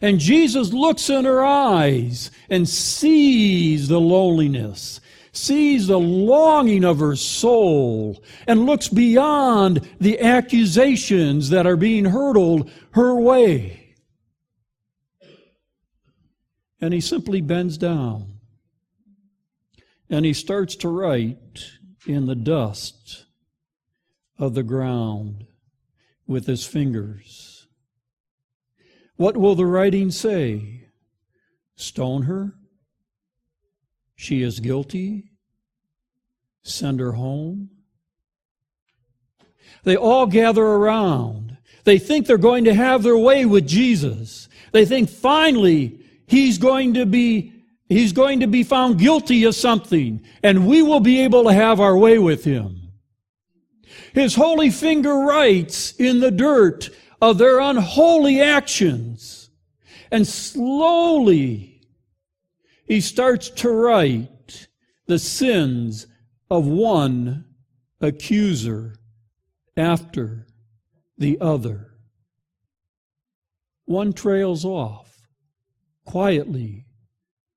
And 0.00 0.18
Jesus 0.18 0.72
looks 0.72 1.10
in 1.10 1.24
her 1.24 1.44
eyes 1.44 2.30
and 2.48 2.68
sees 2.68 3.88
the 3.88 4.00
loneliness, 4.00 5.00
sees 5.32 5.86
the 5.86 5.98
longing 5.98 6.84
of 6.84 7.00
her 7.00 7.16
soul, 7.16 8.22
and 8.46 8.66
looks 8.66 8.88
beyond 8.88 9.88
the 10.00 10.20
accusations 10.20 11.50
that 11.50 11.66
are 11.66 11.76
being 11.76 12.04
hurled 12.04 12.70
her 12.92 13.14
way. 13.14 13.94
And 16.80 16.94
he 16.94 17.00
simply 17.00 17.40
bends 17.40 17.76
down 17.76 18.38
and 20.10 20.24
he 20.24 20.32
starts 20.32 20.76
to 20.76 20.88
write 20.88 21.70
in 22.06 22.26
the 22.26 22.34
dust 22.34 23.24
of 24.38 24.54
the 24.54 24.62
ground 24.62 25.46
with 26.26 26.46
his 26.46 26.64
fingers. 26.64 27.66
What 29.16 29.36
will 29.36 29.54
the 29.54 29.66
writing 29.66 30.10
say? 30.10 30.84
Stone 31.76 32.22
her? 32.22 32.54
She 34.14 34.42
is 34.42 34.60
guilty? 34.60 35.30
Send 36.62 37.00
her 37.00 37.12
home? 37.12 37.70
They 39.84 39.96
all 39.96 40.26
gather 40.26 40.64
around. 40.64 41.56
They 41.84 41.98
think 41.98 42.26
they're 42.26 42.38
going 42.38 42.64
to 42.64 42.74
have 42.74 43.02
their 43.02 43.16
way 43.16 43.44
with 43.46 43.66
Jesus. 43.66 44.48
They 44.72 44.84
think 44.84 45.08
finally 45.08 46.00
he's 46.26 46.58
going 46.58 46.94
to 46.94 47.06
be 47.06 47.52
he's 47.88 48.12
going 48.12 48.40
to 48.40 48.46
be 48.46 48.62
found 48.62 48.98
guilty 48.98 49.44
of 49.44 49.54
something 49.54 50.22
and 50.42 50.66
we 50.66 50.82
will 50.82 51.00
be 51.00 51.22
able 51.22 51.44
to 51.44 51.52
have 51.52 51.80
our 51.80 51.96
way 51.96 52.18
with 52.18 52.44
him. 52.44 52.87
His 54.14 54.34
holy 54.34 54.70
finger 54.70 55.14
writes 55.14 55.92
in 55.92 56.20
the 56.20 56.30
dirt 56.30 56.90
of 57.20 57.38
their 57.38 57.60
unholy 57.60 58.40
actions. 58.40 59.50
And 60.10 60.26
slowly 60.26 61.82
he 62.86 63.00
starts 63.00 63.50
to 63.50 63.70
write 63.70 64.68
the 65.06 65.18
sins 65.18 66.06
of 66.50 66.66
one 66.66 67.44
accuser 68.00 68.96
after 69.76 70.46
the 71.18 71.38
other. 71.40 71.92
One 73.84 74.12
trails 74.12 74.64
off 74.64 75.28
quietly 76.04 76.86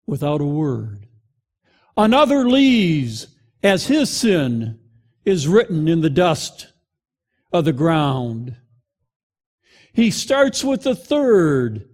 without 0.06 0.42
a 0.42 0.46
word. 0.46 1.08
Another 1.96 2.50
leaves 2.50 3.28
as 3.64 3.88
his 3.88 4.10
sin 4.10 4.81
is 5.26 5.48
written 5.48 5.88
in 5.88 6.02
the 6.02 6.10
dust 6.10 6.68
of 7.52 7.66
the 7.66 7.74
ground. 7.74 8.56
He 9.94 10.10
starts 10.10 10.64
with 10.64 10.84
the 10.84 10.96
third, 10.96 11.88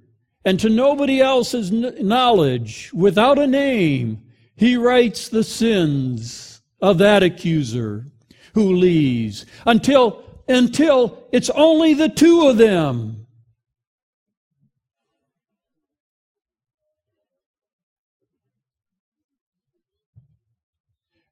and 0.45 0.59
to 0.59 0.69
nobody 0.69 1.19
else's 1.19 1.71
knowledge, 1.71 2.91
without 2.93 3.39
a 3.39 3.47
name, 3.47 4.23
he 4.55 4.77
writes 4.77 5.29
the 5.29 5.43
sins 5.43 6.61
of 6.81 6.99
that 6.99 7.23
accuser 7.23 8.07
who 8.53 8.75
leaves 8.75 9.45
until, 9.65 10.23
until 10.47 11.27
it's 11.31 11.49
only 11.51 11.93
the 11.93 12.09
two 12.09 12.47
of 12.47 12.57
them. 12.57 13.25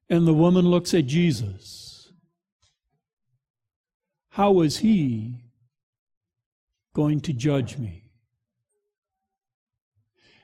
And 0.08 0.26
the 0.26 0.34
woman 0.34 0.66
looks 0.68 0.94
at 0.94 1.06
Jesus. 1.06 1.85
How 4.36 4.60
is 4.60 4.76
he 4.76 5.38
going 6.92 7.22
to 7.22 7.32
judge 7.32 7.78
me? 7.78 8.10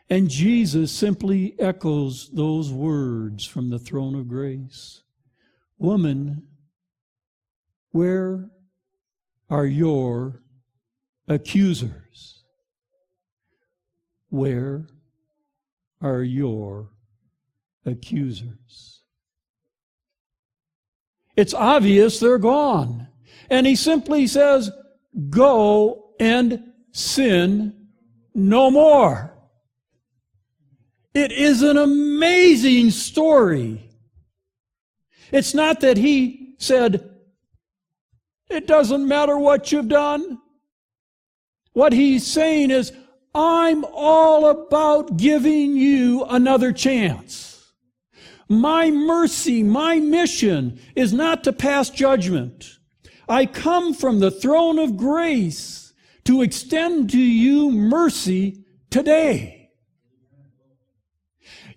And 0.08 0.30
Jesus 0.30 0.90
simply 0.90 1.54
echoes 1.58 2.30
those 2.32 2.72
words 2.72 3.44
from 3.44 3.68
the 3.68 3.78
throne 3.78 4.14
of 4.14 4.28
grace 4.28 5.02
Woman, 5.76 6.46
where 7.90 8.48
are 9.50 9.66
your 9.66 10.40
accusers? 11.28 12.44
Where 14.30 14.86
are 16.00 16.22
your 16.22 16.92
accusers? 17.84 19.02
It's 21.36 21.52
obvious 21.52 22.20
they're 22.20 22.38
gone. 22.38 23.08
And 23.50 23.66
he 23.66 23.76
simply 23.76 24.26
says, 24.26 24.70
Go 25.28 26.14
and 26.18 26.72
sin 26.92 27.88
no 28.34 28.70
more. 28.70 29.32
It 31.14 31.32
is 31.32 31.62
an 31.62 31.76
amazing 31.76 32.90
story. 32.90 33.90
It's 35.30 35.54
not 35.54 35.80
that 35.80 35.98
he 35.98 36.54
said, 36.58 37.10
It 38.48 38.66
doesn't 38.66 39.06
matter 39.06 39.38
what 39.38 39.72
you've 39.72 39.88
done. 39.88 40.38
What 41.74 41.92
he's 41.92 42.26
saying 42.26 42.70
is, 42.70 42.92
I'm 43.34 43.84
all 43.84 44.50
about 44.50 45.16
giving 45.16 45.74
you 45.74 46.24
another 46.24 46.72
chance. 46.72 47.72
My 48.48 48.90
mercy, 48.90 49.62
my 49.62 49.98
mission 49.98 50.78
is 50.94 51.14
not 51.14 51.44
to 51.44 51.52
pass 51.52 51.88
judgment. 51.88 52.78
I 53.32 53.46
come 53.46 53.94
from 53.94 54.18
the 54.18 54.30
throne 54.30 54.78
of 54.78 54.98
grace 54.98 55.94
to 56.24 56.42
extend 56.42 57.08
to 57.12 57.18
you 57.18 57.70
mercy 57.70 58.62
today. 58.90 59.70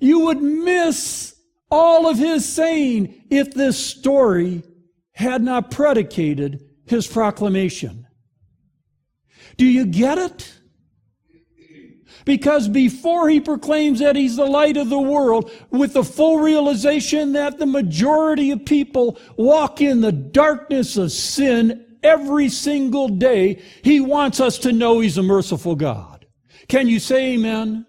You 0.02 0.20
would 0.26 0.41
miss 0.41 1.34
all 1.72 2.10
of 2.10 2.18
his 2.18 2.46
saying 2.46 3.24
if 3.30 3.54
this 3.54 3.80
story 3.80 4.63
had 5.13 5.41
not 5.44 5.72
predicated 5.72 6.60
his 6.88 7.08
proclamation. 7.08 8.06
Do 9.56 9.65
you 9.65 9.86
get 9.86 10.18
it? 10.18 10.55
Because 12.26 12.68
before 12.68 13.30
he 13.30 13.40
proclaims 13.40 14.00
that 14.00 14.16
he's 14.16 14.36
the 14.36 14.46
light 14.46 14.78
of 14.78 14.90
the 14.90 15.00
world, 15.00 15.52
with 15.70 15.94
the 15.94 16.04
full 16.04 16.40
realization 16.40 17.34
that 17.34 17.60
the 17.60 17.68
majority 17.68 18.50
of 18.50 18.66
people 18.66 19.20
walk 19.38 19.80
in 19.80 20.02
the 20.02 20.12
darkness 20.12 20.98
of 20.98 21.12
sin 21.12 21.86
every 22.02 22.50
single 22.50 23.08
day, 23.08 23.62
he 23.84 24.00
wants 24.00 24.40
us 24.40 24.58
to 24.60 24.74
know 24.74 25.00
he's 25.00 25.20
a 25.20 25.24
merciful 25.24 25.76
God. 25.76 26.26
Can 26.68 26.88
you 26.88 27.00
say 27.00 27.34
amen? 27.34 27.86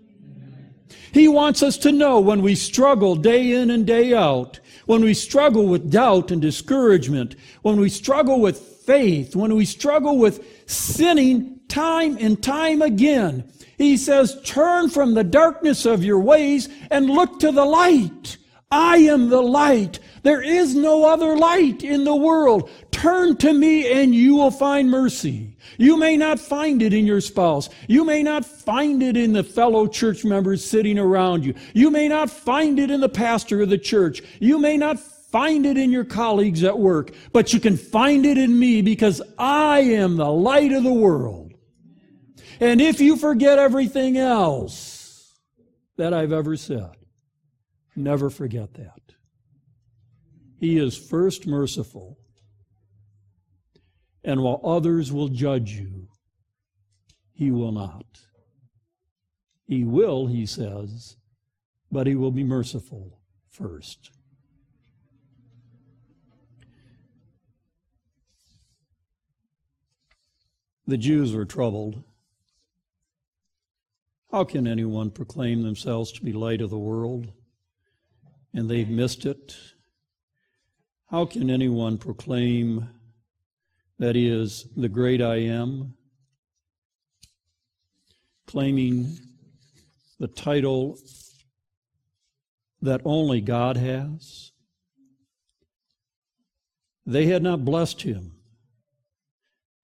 He 1.12 1.28
wants 1.28 1.62
us 1.62 1.78
to 1.78 1.92
know 1.92 2.20
when 2.20 2.42
we 2.42 2.54
struggle 2.54 3.16
day 3.16 3.52
in 3.52 3.70
and 3.70 3.86
day 3.86 4.12
out, 4.12 4.60
when 4.84 5.02
we 5.02 5.14
struggle 5.14 5.66
with 5.66 5.90
doubt 5.90 6.30
and 6.30 6.42
discouragement, 6.42 7.36
when 7.62 7.80
we 7.80 7.88
struggle 7.88 8.38
with 8.38 8.58
faith, 8.58 9.34
when 9.34 9.54
we 9.54 9.64
struggle 9.64 10.18
with 10.18 10.70
sinning 10.70 11.60
time 11.68 12.18
and 12.20 12.42
time 12.42 12.82
again, 12.82 13.50
he 13.78 13.96
says, 13.96 14.40
Turn 14.44 14.88
from 14.88 15.14
the 15.14 15.24
darkness 15.24 15.86
of 15.86 16.04
your 16.04 16.20
ways 16.20 16.68
and 16.90 17.10
look 17.10 17.40
to 17.40 17.52
the 17.52 17.64
light. 17.64 18.36
I 18.70 18.98
am 18.98 19.28
the 19.28 19.40
light. 19.40 20.00
There 20.22 20.42
is 20.42 20.74
no 20.74 21.06
other 21.06 21.36
light 21.36 21.84
in 21.84 22.04
the 22.04 22.16
world. 22.16 22.68
Turn 22.90 23.36
to 23.36 23.52
me 23.52 23.92
and 23.92 24.14
you 24.14 24.36
will 24.36 24.50
find 24.50 24.90
mercy. 24.90 25.56
You 25.78 25.96
may 25.96 26.16
not 26.16 26.40
find 26.40 26.82
it 26.82 26.92
in 26.92 27.06
your 27.06 27.20
spouse. 27.20 27.68
You 27.86 28.04
may 28.04 28.22
not 28.22 28.44
find 28.44 29.02
it 29.02 29.16
in 29.16 29.32
the 29.32 29.44
fellow 29.44 29.86
church 29.86 30.24
members 30.24 30.64
sitting 30.64 30.98
around 30.98 31.44
you. 31.44 31.54
You 31.74 31.90
may 31.90 32.08
not 32.08 32.30
find 32.30 32.80
it 32.80 32.90
in 32.90 33.00
the 33.00 33.08
pastor 33.08 33.62
of 33.62 33.68
the 33.68 33.78
church. 33.78 34.22
You 34.40 34.58
may 34.58 34.76
not 34.76 34.98
find 34.98 35.66
it 35.66 35.76
in 35.76 35.92
your 35.92 36.04
colleagues 36.04 36.64
at 36.64 36.78
work, 36.78 37.12
but 37.32 37.52
you 37.52 37.60
can 37.60 37.76
find 37.76 38.24
it 38.24 38.38
in 38.38 38.58
me 38.58 38.82
because 38.82 39.20
I 39.38 39.80
am 39.80 40.16
the 40.16 40.30
light 40.30 40.72
of 40.72 40.82
the 40.82 40.92
world. 40.92 41.45
And 42.60 42.80
if 42.80 43.00
you 43.00 43.16
forget 43.16 43.58
everything 43.58 44.16
else 44.16 45.34
that 45.96 46.14
I've 46.14 46.32
ever 46.32 46.56
said, 46.56 46.96
never 47.94 48.30
forget 48.30 48.74
that. 48.74 49.00
He 50.58 50.78
is 50.78 50.96
first 50.96 51.46
merciful. 51.46 52.18
And 54.24 54.42
while 54.42 54.60
others 54.64 55.12
will 55.12 55.28
judge 55.28 55.72
you, 55.72 56.08
he 57.32 57.50
will 57.50 57.72
not. 57.72 58.06
He 59.66 59.84
will, 59.84 60.26
he 60.26 60.46
says, 60.46 61.16
but 61.92 62.06
he 62.06 62.14
will 62.14 62.30
be 62.30 62.44
merciful 62.44 63.20
first. 63.48 64.10
The 70.86 70.96
Jews 70.96 71.34
were 71.34 71.44
troubled 71.44 72.04
how 74.30 74.44
can 74.44 74.66
anyone 74.66 75.10
proclaim 75.10 75.62
themselves 75.62 76.10
to 76.12 76.24
be 76.24 76.32
light 76.32 76.60
of 76.60 76.70
the 76.70 76.78
world 76.78 77.32
and 78.52 78.68
they've 78.68 78.88
missed 78.88 79.24
it? 79.24 79.56
How 81.10 81.24
can 81.24 81.48
anyone 81.48 81.98
proclaim 81.98 82.88
that 83.98 84.16
he 84.16 84.28
is 84.28 84.66
the 84.76 84.88
great 84.88 85.22
I 85.22 85.36
am, 85.36 85.94
claiming 88.46 89.16
the 90.18 90.26
title 90.26 90.98
that 92.82 93.00
only 93.04 93.40
God 93.40 93.76
has? 93.76 94.50
They 97.06 97.26
had 97.26 97.44
not 97.44 97.64
blessed 97.64 98.02
him, 98.02 98.32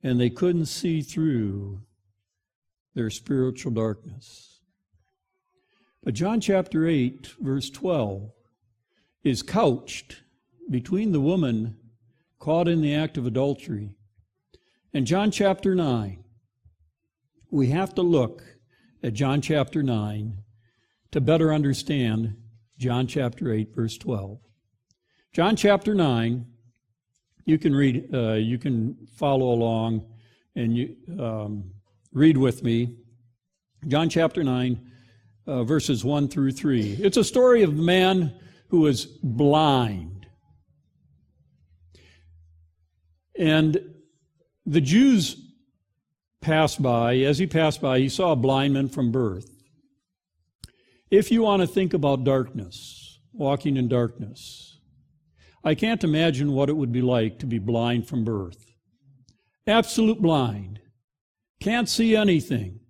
and 0.02 0.20
they 0.20 0.30
couldn't 0.30 0.66
see 0.66 1.02
through 1.02 1.82
their 2.94 3.10
spiritual 3.10 3.72
darkness. 3.72 4.60
But 6.02 6.14
John 6.14 6.40
chapter 6.40 6.86
8, 6.86 7.28
verse 7.40 7.70
12, 7.70 8.30
is 9.24 9.42
couched 9.42 10.22
between 10.68 11.12
the 11.12 11.20
woman 11.20 11.76
caught 12.38 12.66
in 12.66 12.80
the 12.80 12.94
act 12.94 13.16
of 13.16 13.26
adultery 13.26 13.94
and 14.92 15.06
John 15.06 15.30
chapter 15.30 15.74
9. 15.74 16.22
We 17.50 17.68
have 17.68 17.94
to 17.94 18.02
look 18.02 18.42
at 19.02 19.14
John 19.14 19.40
chapter 19.40 19.82
9 19.82 20.38
to 21.12 21.20
better 21.20 21.52
understand 21.52 22.36
John 22.78 23.06
chapter 23.06 23.52
8, 23.52 23.74
verse 23.74 23.96
12. 23.98 24.38
John 25.32 25.56
chapter 25.56 25.94
9, 25.94 26.46
you 27.44 27.58
can 27.58 27.74
read, 27.74 28.12
uh, 28.12 28.32
you 28.32 28.58
can 28.58 28.96
follow 29.16 29.52
along 29.52 30.04
and 30.56 30.76
you, 30.76 30.96
um, 31.18 31.70
read 32.12 32.36
with 32.36 32.62
me 32.62 32.96
John 33.88 34.08
chapter 34.08 34.44
9, 34.44 34.90
uh, 35.46 35.64
verses 35.64 36.04
1 36.04 36.28
through 36.28 36.52
3. 36.52 36.98
It's 37.00 37.16
a 37.16 37.24
story 37.24 37.62
of 37.62 37.70
a 37.70 37.82
man 37.82 38.32
who 38.68 38.80
was 38.80 39.06
blind. 39.06 40.26
And 43.36 43.94
the 44.64 44.80
Jews 44.80 45.36
passed 46.40 46.80
by. 46.80 47.16
As 47.18 47.38
he 47.38 47.46
passed 47.46 47.80
by, 47.80 47.98
he 47.98 48.08
saw 48.08 48.32
a 48.32 48.36
blind 48.36 48.74
man 48.74 48.88
from 48.88 49.10
birth. 49.10 49.48
If 51.10 51.32
you 51.32 51.42
want 51.42 51.62
to 51.62 51.66
think 51.66 51.92
about 51.92 52.24
darkness, 52.24 53.18
walking 53.32 53.76
in 53.76 53.88
darkness, 53.88 54.78
I 55.64 55.74
can't 55.74 56.04
imagine 56.04 56.52
what 56.52 56.68
it 56.68 56.76
would 56.76 56.92
be 56.92 57.02
like 57.02 57.38
to 57.40 57.46
be 57.46 57.58
blind 57.58 58.06
from 58.06 58.24
birth. 58.24 58.64
Absolute 59.66 60.20
blind. 60.20 60.80
Can't 61.62 61.88
see 61.88 62.16
anything. 62.16 62.80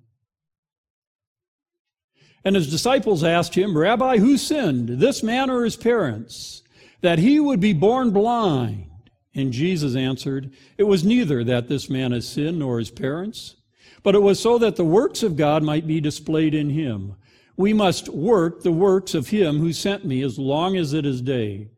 And 2.43 2.57
his 2.57 2.71
disciples 2.71 3.23
asked 3.23 3.55
him, 3.55 3.77
Rabbi, 3.77 4.17
who 4.17 4.39
sinned, 4.39 4.89
this 4.89 5.23
man 5.23 5.51
or 5.51 5.63
his 5.63 5.77
parents, 5.77 6.63
that 7.03 7.19
he 7.19 7.39
would 7.39 7.61
be 7.61 7.75
born 7.75 8.13
blind? 8.13 8.87
And 9.35 9.53
Jesus 9.53 9.95
answered, 9.95 10.55
It 10.79 10.85
was 10.85 11.05
neither 11.05 11.45
that 11.45 11.69
this 11.69 11.91
man 11.91 12.13
has 12.13 12.27
sinned 12.27 12.61
nor 12.61 12.79
his 12.79 12.91
parents, 12.91 13.57
but 14.03 14.15
it 14.15 14.23
was 14.23 14.41
so 14.41 14.57
that 14.57 14.77
the 14.77 14.87
works 14.87 15.23
of 15.23 15.37
God 15.37 15.63
might 15.63 15.87
be 15.87 16.01
displayed 16.01 16.55
in 16.55 16.71
him. 16.71 17.17
We 17.59 17.75
must 17.75 18.09
work 18.09 18.63
the 18.63 18.73
works 18.73 19.13
of 19.13 19.29
him 19.29 19.59
who 19.59 19.75
sent 19.75 20.07
me 20.07 20.23
as 20.23 20.39
long 20.39 20.79
as 20.79 20.95
it 20.95 21.05
is 21.05 21.21
day. 21.21 21.69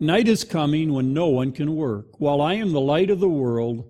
Night 0.00 0.26
is 0.26 0.42
coming 0.42 0.92
when 0.92 1.14
no 1.14 1.28
one 1.28 1.52
can 1.52 1.76
work. 1.76 2.18
While 2.18 2.42
I 2.42 2.54
am 2.54 2.72
the 2.72 2.80
light 2.80 3.08
of 3.08 3.20
the 3.20 3.28
world, 3.28 3.84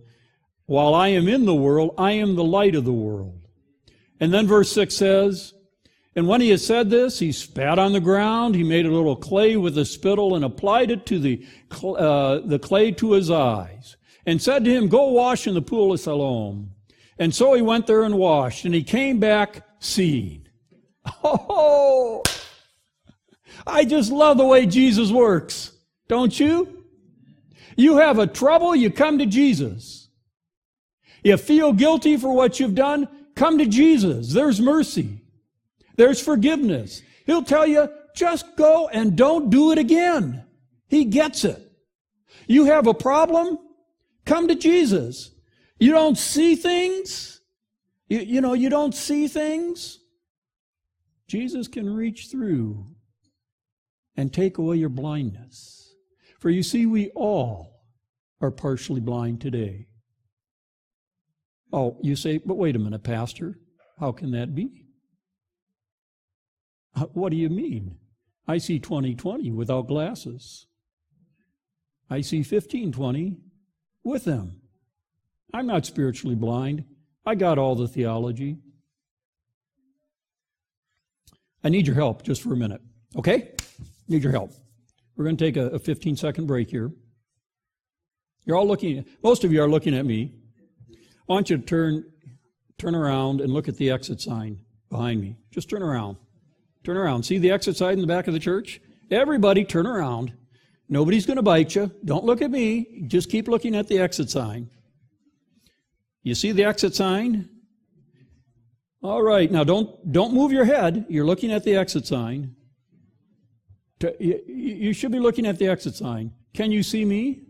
while 0.71 0.95
I 0.95 1.09
am 1.09 1.27
in 1.27 1.47
the 1.47 1.55
world, 1.55 1.97
I 1.99 2.13
am 2.13 2.37
the 2.37 2.45
light 2.45 2.77
of 2.77 2.85
the 2.85 2.93
world. 2.93 3.41
And 4.21 4.33
then 4.33 4.47
verse 4.47 4.71
6 4.71 4.95
says, 4.95 5.53
And 6.15 6.29
when 6.29 6.41
he 6.41 6.51
had 6.51 6.61
said 6.61 6.91
this, 6.91 7.19
he 7.19 7.33
spat 7.33 7.81
on 7.81 7.93
the 7.93 7.99
ground, 7.99 8.55
he 8.55 8.63
made 8.63 8.87
a 8.87 8.91
little 8.93 9.17
clay 9.17 9.57
with 9.57 9.77
a 9.79 9.85
spittle 9.85 10.37
and 10.37 10.45
applied 10.45 10.93
it 10.93 11.07
to 11.07 11.19
the, 11.19 11.45
uh, 11.83 12.39
the 12.45 12.61
clay 12.61 12.93
to 12.93 13.15
his 13.15 13.33
eyes, 13.33 13.97
and 14.27 14.41
said 14.41 14.65
to 14.65 14.71
him, 14.71 14.87
Go 14.87 15.09
wash 15.09 15.49
in 15.49 15.55
the 15.55 15.61
pool 15.61 15.93
of 15.93 15.99
Siloam. 15.99 16.71
And 17.19 17.35
so 17.35 17.53
he 17.55 17.63
went 17.63 17.89
there 17.89 18.05
and 18.05 18.17
washed, 18.17 18.65
and 18.65 18.73
he 18.73 18.85
came 18.85 19.19
back 19.19 19.67
seeing. 19.81 20.47
Oh, 21.25 22.23
I 23.67 23.85
just 23.85 24.13
love 24.13 24.37
the 24.37 24.47
way 24.47 24.67
Jesus 24.67 25.11
works, 25.11 25.73
don't 26.07 26.39
you? 26.39 26.85
You 27.75 27.97
have 27.97 28.21
a 28.21 28.29
trouble, 28.29 28.77
you 28.77 28.93
come 28.93 29.19
to 29.19 29.27
Jesus. 29.27 30.00
You 31.23 31.37
feel 31.37 31.73
guilty 31.73 32.17
for 32.17 32.33
what 32.35 32.61
you've 32.61 32.75
done? 32.75 33.09
Come 33.35 33.59
to 33.59 33.67
Jesus. 33.67 34.33
There's 34.33 34.61
mercy. 34.61 35.21
There's 35.97 36.21
forgiveness. 36.21 37.03
He'll 37.27 37.43
tell 37.43 37.67
you, 37.67 37.89
just 38.15 38.57
go 38.57 38.89
and 38.89 39.17
don't 39.17 39.51
do 39.51 39.73
it 39.73 39.79
again. 39.79 40.45
He 40.89 41.05
gets 41.05 41.45
it. 41.45 41.61
You 42.47 42.65
have 42.65 42.87
a 42.87 42.95
problem? 42.95 43.59
Come 44.25 44.49
to 44.49 44.55
Jesus. 44.55 45.31
You 45.79 45.93
don't 45.93 46.19
see 46.19 46.57
things? 46.57 47.41
You, 48.09 48.21
you 48.21 48.41
know, 48.41 48.55
you 48.55 48.69
don't 48.69 48.95
see 48.95 49.29
things? 49.29 49.99
Jesus 51.29 51.69
can 51.69 51.89
reach 51.89 52.29
through 52.29 52.87
and 54.17 54.33
take 54.33 54.59
away 54.59 54.77
your 54.77 54.89
blindness. 54.89 55.95
For 56.39 56.51
you 56.51 56.63
see, 56.63 56.87
we 56.87 57.11
all 57.11 57.85
are 58.41 58.51
partially 58.51 59.01
blind 59.01 59.41
today. 59.41 59.87
Oh, 61.73 61.99
you 62.03 62.17
say, 62.17 62.39
but 62.39 62.57
wait 62.57 62.77
a 62.77 62.79
minute, 62.79 63.03
Pastor. 63.03 63.59
How 63.99 64.13
can 64.13 64.33
that 64.33 64.55
be? 64.55 64.87
What 67.13 67.31
do 67.31 67.37
you 67.37 67.49
mean? 67.49 67.97
I 68.49 68.59
see 68.59 68.79
2020 68.81 69.53
without 69.53 69.87
glasses. 69.87 70.67
I 72.09 72.21
see 72.23 72.39
1520 72.39 73.37
with 74.03 74.25
them. 74.25 74.61
I'm 75.55 75.67
not 75.67 75.87
spiritually 75.87 76.35
blind. 76.35 76.85
I 77.25 77.37
got 77.37 77.59
all 77.59 77.77
the 77.77 77.87
theology. 77.87 78.59
I 81.63 81.69
need 81.69 81.87
your 81.87 81.97
help 81.97 82.23
just 82.23 82.43
for 82.43 82.53
a 82.53 82.57
minute. 82.57 82.81
Okay? 83.17 83.53
Need 84.09 84.25
your 84.25 84.33
help. 84.33 84.53
We're 85.17 85.25
going 85.25 85.37
to 85.37 85.45
take 85.45 85.57
a 85.57 85.79
15 85.79 86.17
second 86.17 86.47
break 86.47 86.71
here. 86.71 86.91
You're 88.45 88.57
all 88.57 88.67
looking, 88.67 89.05
most 89.23 89.45
of 89.45 89.53
you 89.53 89.63
are 89.63 89.69
looking 89.69 89.95
at 89.95 90.07
me. 90.07 90.39
I 91.31 91.33
want 91.33 91.49
you 91.49 91.59
to 91.59 91.62
turn, 91.62 92.05
turn 92.77 92.97
around 92.97 93.40
and 93.40 93.53
look 93.53 93.69
at 93.69 93.77
the 93.77 93.88
exit 93.88 94.21
sign 94.21 94.59
behind 94.90 95.21
me. 95.21 95.37
Just 95.53 95.71
turn 95.71 95.81
around. 95.81 96.16
Turn 96.83 96.97
around. 96.97 97.23
See 97.23 97.38
the 97.38 97.53
exit 97.53 97.77
sign 97.77 97.93
in 97.93 98.01
the 98.01 98.09
back 98.09 98.27
of 98.27 98.35
the 98.35 98.40
church? 98.40 98.81
Everybody 99.12 99.64
turn 99.64 99.87
around. 99.87 100.33
Nobody's 100.88 101.27
going 101.27 101.37
to 101.37 101.43
bite 101.43 101.77
you. 101.77 101.88
Don't 102.05 102.25
look 102.25 102.43
at 102.43 102.51
me. 102.51 103.05
Just 103.07 103.31
keep 103.31 103.47
looking 103.47 103.77
at 103.77 103.87
the 103.87 104.01
exit 104.01 104.29
sign. 104.29 104.71
You 106.25 106.35
see 106.35 106.51
the 106.51 106.64
exit 106.64 106.97
sign? 106.97 107.49
All 109.01 109.23
right. 109.23 109.51
Now 109.53 109.62
don't 109.62 110.12
don't 110.12 110.35
move 110.35 110.51
your 110.51 110.64
head. 110.64 111.07
You're 111.09 111.25
looking 111.25 111.53
at 111.53 111.62
the 111.62 111.77
exit 111.77 112.09
sign. 112.09 112.57
You 114.19 114.93
should 114.93 115.12
be 115.12 115.21
looking 115.21 115.47
at 115.47 115.59
the 115.61 115.69
exit 115.69 115.95
sign. 115.95 116.33
Can 116.55 116.73
you 116.73 116.83
see 116.83 117.05
me? 117.05 117.43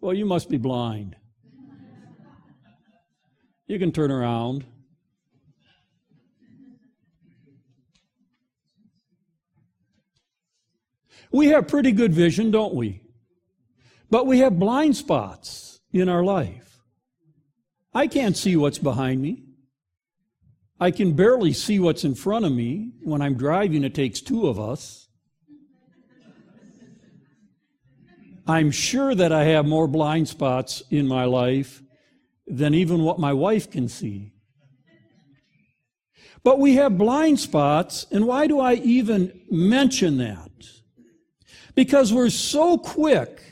Well, 0.00 0.14
you 0.14 0.24
must 0.24 0.48
be 0.48 0.56
blind. 0.56 1.16
You 3.66 3.78
can 3.78 3.92
turn 3.92 4.10
around. 4.10 4.64
We 11.30 11.48
have 11.48 11.68
pretty 11.68 11.92
good 11.92 12.12
vision, 12.12 12.50
don't 12.50 12.74
we? 12.74 13.00
But 14.10 14.26
we 14.26 14.40
have 14.40 14.58
blind 14.58 14.96
spots 14.96 15.80
in 15.92 16.08
our 16.08 16.22
life. 16.22 16.80
I 17.94 18.06
can't 18.06 18.36
see 18.36 18.56
what's 18.56 18.78
behind 18.78 19.22
me. 19.22 19.44
I 20.78 20.90
can 20.90 21.12
barely 21.12 21.52
see 21.52 21.78
what's 21.78 22.04
in 22.04 22.14
front 22.14 22.44
of 22.44 22.52
me. 22.52 22.92
When 23.02 23.22
I'm 23.22 23.36
driving, 23.36 23.84
it 23.84 23.94
takes 23.94 24.20
two 24.20 24.48
of 24.48 24.58
us. 24.58 25.08
I'm 28.46 28.70
sure 28.70 29.14
that 29.14 29.32
I 29.32 29.44
have 29.44 29.64
more 29.64 29.86
blind 29.86 30.28
spots 30.28 30.82
in 30.90 31.06
my 31.06 31.24
life 31.24 31.82
than 32.46 32.74
even 32.74 33.02
what 33.02 33.18
my 33.18 33.32
wife 33.32 33.70
can 33.70 33.88
see. 33.88 34.32
But 36.44 36.58
we 36.58 36.74
have 36.74 36.98
blind 36.98 37.38
spots, 37.38 38.06
and 38.10 38.26
why 38.26 38.46
do 38.46 38.58
I 38.58 38.74
even 38.74 39.42
mention 39.50 40.18
that? 40.18 40.50
Because 41.74 42.12
we're 42.12 42.30
so 42.30 42.76
quick 42.76 43.42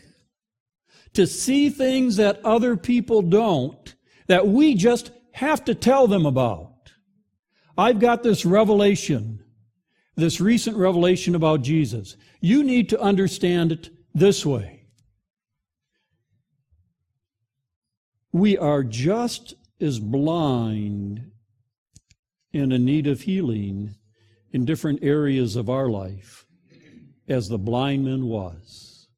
to 1.15 1.27
see 1.27 1.71
things 1.71 2.17
that 2.17 2.45
other 2.45 2.77
people 2.77 3.23
don't 3.23 3.95
that 4.27 4.47
we 4.47 4.75
just 4.75 5.11
have 5.33 5.65
to 5.65 5.75
tell 5.75 6.07
them 6.07 6.27
about. 6.27 6.93
I've 7.77 7.99
got 7.99 8.23
this 8.23 8.45
revelation, 8.45 9.43
this 10.17 10.41
recent 10.41 10.77
revelation 10.77 11.35
about 11.35 11.63
Jesus. 11.63 12.17
You 12.41 12.63
need 12.63 12.89
to 12.91 13.01
understand 13.01 13.73
it 13.73 13.91
this 14.15 14.45
way. 14.45 14.80
We 18.33 18.57
are 18.57 18.83
just 18.83 19.55
as 19.81 19.99
blind 19.99 21.31
and 22.53 22.73
in 22.73 22.85
need 22.85 23.07
of 23.07 23.23
healing 23.23 23.95
in 24.53 24.65
different 24.65 25.03
areas 25.03 25.57
of 25.57 25.69
our 25.69 25.89
life 25.89 26.47
as 27.29 27.49
the 27.49 27.59
blind 27.59 28.05
man 28.05 28.27
was 28.27 29.09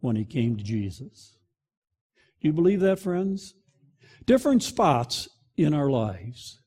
when 0.00 0.16
he 0.16 0.24
came 0.24 0.56
to 0.56 0.62
Jesus. 0.62 1.36
Do 2.40 2.48
you 2.48 2.52
believe 2.52 2.80
that, 2.80 2.98
friends? 2.98 3.54
Different 4.26 4.62
spots 4.62 5.28
in 5.56 5.74
our 5.74 5.90
lives. 5.90 6.60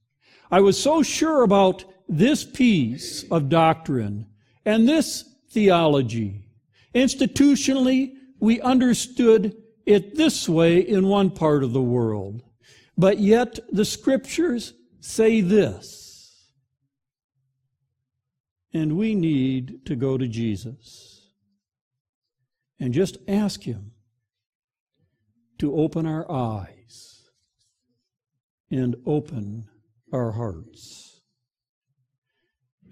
I 0.50 0.62
was 0.62 0.82
so 0.82 1.04
sure 1.04 1.44
about 1.44 1.84
this 2.08 2.44
piece 2.46 3.24
of 3.30 3.50
doctrine 3.50 4.28
and 4.64 4.88
this 4.88 5.26
theology. 5.50 6.46
Institutionally, 6.94 8.14
we 8.40 8.62
understood 8.62 9.56
it 9.86 10.16
this 10.16 10.50
way 10.50 10.80
in 10.80 11.08
one 11.08 11.30
part 11.30 11.64
of 11.64 11.74
the 11.74 11.82
world. 11.82 12.42
But 12.98 13.20
yet 13.20 13.60
the 13.72 13.86
scriptures 13.86 14.74
say 15.00 15.42
this. 15.42 16.52
And 18.74 18.98
we 18.98 19.16
need 19.16 19.86
to 19.86 19.96
go 19.96 20.18
to 20.18 20.28
Jesus 20.28 21.30
and 22.80 22.94
just 22.94 23.18
ask 23.28 23.64
Him 23.64 23.92
to 25.60 25.76
open 25.76 26.06
our 26.06 26.30
eyes 26.30 27.30
and 28.70 28.96
open 29.06 29.70
our 30.12 30.32
hearts. 30.32 31.05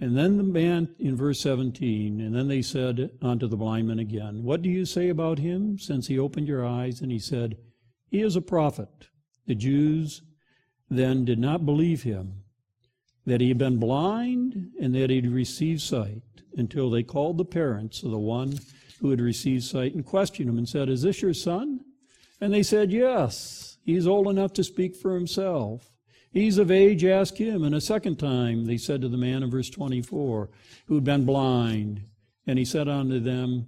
And 0.04 0.18
then 0.18 0.36
the 0.36 0.44
man 0.44 0.90
in 1.00 1.16
verse 1.16 1.40
17, 1.40 2.20
and 2.20 2.36
then 2.36 2.50
they 2.50 2.62
said 2.62 3.12
unto 3.22 3.48
the 3.48 3.56
blind 3.56 3.88
man 3.88 4.00
again, 4.00 4.44
What 4.44 4.62
do 4.62 4.70
you 4.70 4.84
say 4.84 5.08
about 5.08 5.40
him, 5.40 5.80
since 5.80 6.08
he 6.08 6.20
opened 6.20 6.46
your 6.46 6.66
eyes? 6.66 7.00
And 7.00 7.10
he 7.10 7.20
said, 7.20 7.56
He 8.12 8.22
is 8.22 8.36
a 8.36 8.42
prophet. 8.42 8.90
The 9.48 9.56
Jews 9.56 10.22
then 10.90 11.24
did 11.24 11.40
not 11.40 11.66
believe 11.66 12.04
him, 12.04 12.44
that 13.26 13.40
he 13.40 13.48
had 13.48 13.58
been 13.58 13.78
blind 13.78 14.72
and 14.78 14.94
that 14.94 15.10
he 15.10 15.22
had 15.22 15.32
received 15.32 15.80
sight, 15.80 16.24
until 16.58 16.90
they 16.90 17.04
called 17.04 17.38
the 17.38 17.46
parents 17.46 18.04
of 18.04 18.12
the 18.12 18.20
one 18.20 18.60
who 19.00 19.10
had 19.10 19.22
received 19.22 19.64
sight 19.64 19.96
and 19.96 20.06
questioned 20.06 20.50
him 20.50 20.58
and 20.58 20.68
said, 20.68 20.90
Is 20.90 21.04
this 21.04 21.22
your 21.22 21.34
son, 21.34 21.80
And 22.42 22.54
they 22.54 22.64
said, 22.64 22.92
Yes, 22.92 23.78
he's 23.86 24.06
old 24.06 24.28
enough 24.28 24.52
to 24.56 24.66
speak 24.66 24.98
for 24.98 25.16
himself. 25.16 25.93
He's 26.34 26.58
of 26.58 26.72
age, 26.72 27.06
ask 27.06 27.38
him. 27.38 27.64
And 27.64 27.76
a 27.76 27.82
second 27.82 28.18
time 28.18 28.66
they 28.66 28.78
said 28.78 29.02
to 29.02 29.08
the 29.08 29.18
man 29.18 29.44
in 29.44 29.52
verse 29.52 29.70
24, 29.70 30.50
who 30.88 30.96
had 30.96 31.04
been 31.04 31.26
blind, 31.26 32.02
and 32.48 32.58
he 32.58 32.66
said 32.66 32.88
unto 32.88 33.20
them, 33.20 33.68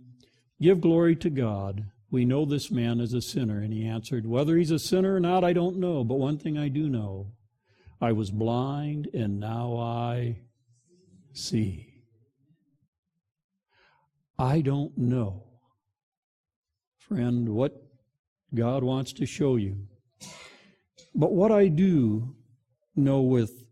Give 0.59 0.81
glory 0.81 1.15
to 1.17 1.29
God. 1.29 1.85
We 2.09 2.25
know 2.25 2.43
this 2.43 2.71
man 2.71 2.99
is 2.99 3.13
a 3.13 3.21
sinner. 3.21 3.59
And 3.59 3.71
he 3.71 3.85
answered, 3.85 4.25
Whether 4.25 4.57
he's 4.57 4.71
a 4.71 4.79
sinner 4.79 5.15
or 5.15 5.19
not, 5.19 5.43
I 5.43 5.53
don't 5.53 5.77
know. 5.77 6.03
But 6.03 6.15
one 6.15 6.39
thing 6.39 6.57
I 6.57 6.69
do 6.69 6.89
know 6.89 7.27
I 8.01 8.13
was 8.13 8.31
blind, 8.31 9.09
and 9.13 9.39
now 9.39 9.77
I 9.77 10.39
see. 11.33 11.93
I 14.37 14.61
don't 14.61 14.97
know, 14.97 15.43
friend, 16.97 17.49
what 17.49 17.81
God 18.53 18.83
wants 18.83 19.13
to 19.13 19.25
show 19.25 19.55
you. 19.55 19.87
But 21.13 21.31
what 21.31 21.51
I 21.51 21.67
do 21.69 22.35
know 22.95 23.21
with 23.21 23.65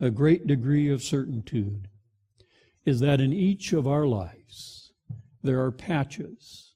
a 0.00 0.10
great 0.10 0.46
degree 0.46 0.90
of 0.90 1.02
certitude 1.02 1.88
is 2.84 3.00
that 3.00 3.20
in 3.20 3.32
each 3.32 3.72
of 3.72 3.86
our 3.86 4.06
lives 4.06 4.92
there 5.42 5.62
are 5.62 5.70
patches 5.70 6.74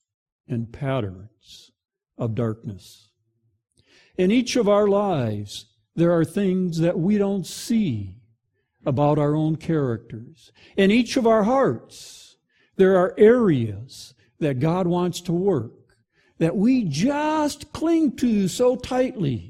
and 0.49 0.73
patterns 0.73 1.71
of 2.19 2.35
darkness. 2.35 3.11
In 4.17 4.31
each 4.31 4.57
of 4.57 4.69
our 4.69 4.87
lives, 4.87 5.67
there 5.97 6.13
are 6.13 6.25
things 6.25 6.79
that 6.79 6.99
we 6.99 7.19
don't 7.19 7.47
see 7.47 8.17
about 8.85 9.19
our 9.19 9.35
own 9.35 9.57
characters. 9.57 10.53
In 10.77 10.91
each 10.91 11.17
of 11.17 11.27
our 11.27 11.45
hearts, 11.45 12.37
there 12.77 12.97
are 12.97 13.15
areas 13.19 14.15
that 14.39 14.59
God 14.59 14.87
wants 14.87 15.21
to 15.23 15.33
work 15.33 15.73
that 16.39 16.57
we 16.57 16.85
just 16.85 17.73
cling 17.73 18.17
to 18.17 18.49
so 18.49 18.75
tightly. 18.75 19.50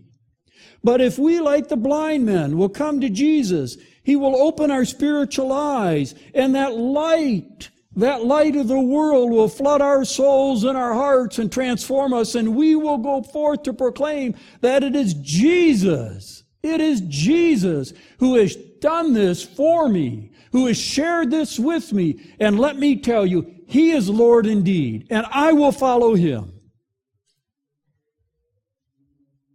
But 0.83 1.01
if 1.01 1.19
we, 1.19 1.41
like 1.41 1.69
the 1.69 1.77
blind 1.77 2.25
men, 2.27 2.57
will 2.57 2.69
come 2.69 3.01
to 3.01 3.11
Jesus, 3.11 3.77
He 4.03 4.17
will 4.17 4.37
open 4.37 4.71
our 4.71 4.85
spiritual 4.85 5.53
eyes, 5.53 6.15
and 6.35 6.55
that 6.55 6.75
light 6.75 7.71
that 7.97 8.25
light 8.25 8.55
of 8.55 8.69
the 8.69 8.81
world 8.81 9.31
will 9.31 9.49
flood 9.49 9.83
our 9.83 10.05
souls 10.05 10.65
and 10.65 10.77
our 10.77 10.95
hearts 10.95 11.39
and 11.39 11.51
transform 11.51 12.13
us, 12.13 12.35
and 12.35 12.55
we 12.55 12.77
will 12.77 12.99
go 12.99 13.23
forth 13.23 13.65
to 13.65 13.73
proclaim 13.73 14.35
that 14.61 14.85
it 14.85 14.95
is 14.95 15.15
Jesus. 15.15 16.45
It 16.63 16.81
is 16.81 17.01
Jesus 17.03 17.93
who 18.19 18.37
has 18.37 18.55
done 18.81 19.13
this 19.13 19.43
for 19.43 19.89
me, 19.89 20.31
who 20.53 20.67
has 20.67 20.79
shared 20.79 21.31
this 21.31 21.59
with 21.59 21.93
me. 21.93 22.35
And 22.39 22.61
let 22.61 22.77
me 22.77 22.97
tell 22.97 23.27
you, 23.27 23.55
He 23.67 23.91
is 23.91 24.09
Lord 24.09 24.47
indeed, 24.47 25.07
and 25.11 25.27
I 25.31 25.53
will 25.53 25.73
follow 25.73 26.15
Him. 26.15 26.53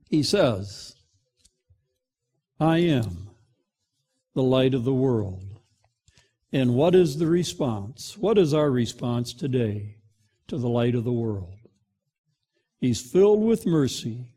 He 0.09 0.23
says, 0.23 0.94
I 2.59 2.77
am 2.79 3.29
the 4.33 4.43
light 4.43 4.73
of 4.73 4.83
the 4.83 4.93
world. 4.93 5.43
And 6.53 6.73
what 6.73 6.95
is 6.95 7.17
the 7.17 7.27
response? 7.27 8.17
What 8.17 8.37
is 8.37 8.53
our 8.53 8.71
response 8.71 9.33
today 9.33 9.97
to 10.47 10.57
the 10.57 10.69
light 10.69 10.95
of 10.95 11.03
the 11.03 11.11
world? 11.11 11.55
He's 12.79 13.01
filled 13.01 13.43
with 13.43 13.65
mercy. 13.65 14.27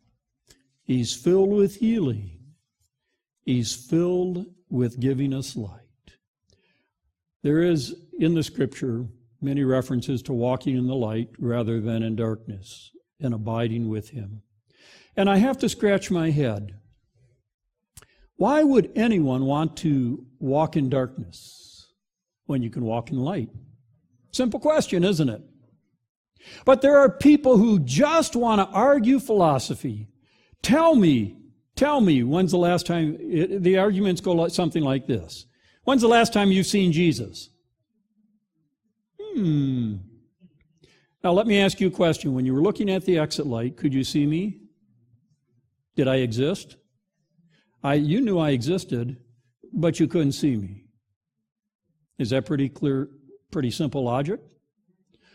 He's 0.82 1.14
filled 1.14 1.50
with 1.50 1.76
healing. 1.76 2.38
He's 3.44 3.74
filled 3.74 4.46
with 4.68 4.98
giving 4.98 5.32
us 5.32 5.54
light. 5.54 5.82
There 7.42 7.62
is 7.62 7.94
in 8.18 8.34
the 8.34 8.42
scripture 8.42 9.06
many 9.40 9.62
references 9.62 10.22
to 10.22 10.32
walking 10.32 10.76
in 10.76 10.86
the 10.86 10.94
light 10.94 11.28
rather 11.38 11.80
than 11.80 12.02
in 12.02 12.16
darkness 12.16 12.90
and 13.20 13.32
abiding 13.32 13.88
with 13.88 14.10
Him. 14.10 14.42
And 15.16 15.30
I 15.30 15.36
have 15.36 15.58
to 15.58 15.68
scratch 15.68 16.10
my 16.10 16.30
head. 16.30 16.78
Why 18.38 18.62
would 18.64 18.90
anyone 18.96 19.44
want 19.44 19.76
to 19.78 20.26
walk 20.40 20.76
in 20.76 20.88
darkness? 20.88 21.58
when 22.48 22.62
you 22.62 22.70
can 22.70 22.84
walk 22.84 23.10
in 23.10 23.18
light? 23.18 23.50
Simple 24.32 24.58
question, 24.58 25.04
isn't 25.04 25.28
it? 25.28 25.42
But 26.64 26.80
there 26.80 26.98
are 26.98 27.10
people 27.10 27.58
who 27.58 27.78
just 27.80 28.34
want 28.34 28.60
to 28.60 28.74
argue 28.74 29.20
philosophy. 29.20 30.08
Tell 30.62 30.94
me, 30.94 31.36
tell 31.76 32.00
me, 32.00 32.22
when's 32.22 32.50
the 32.50 32.58
last 32.58 32.86
time, 32.86 33.16
it, 33.20 33.62
the 33.62 33.76
arguments 33.76 34.20
go 34.20 34.32
like, 34.32 34.50
something 34.50 34.82
like 34.82 35.06
this. 35.06 35.44
When's 35.84 36.02
the 36.02 36.08
last 36.08 36.32
time 36.32 36.50
you've 36.50 36.66
seen 36.66 36.90
Jesus? 36.90 37.50
Hmm. 39.20 39.96
Now 41.22 41.32
let 41.32 41.46
me 41.46 41.60
ask 41.60 41.80
you 41.80 41.88
a 41.88 41.90
question. 41.90 42.34
When 42.34 42.46
you 42.46 42.54
were 42.54 42.62
looking 42.62 42.90
at 42.90 43.04
the 43.04 43.18
exit 43.18 43.46
light, 43.46 43.76
could 43.76 43.92
you 43.92 44.04
see 44.04 44.26
me? 44.26 44.60
Did 45.96 46.08
I 46.08 46.16
exist? 46.16 46.76
I, 47.82 47.94
you 47.94 48.20
knew 48.20 48.38
I 48.38 48.50
existed, 48.50 49.16
but 49.72 50.00
you 50.00 50.08
couldn't 50.08 50.32
see 50.32 50.56
me. 50.56 50.84
Is 52.18 52.30
that 52.30 52.46
pretty 52.46 52.68
clear, 52.68 53.08
pretty 53.50 53.70
simple 53.70 54.02
logic? 54.04 54.40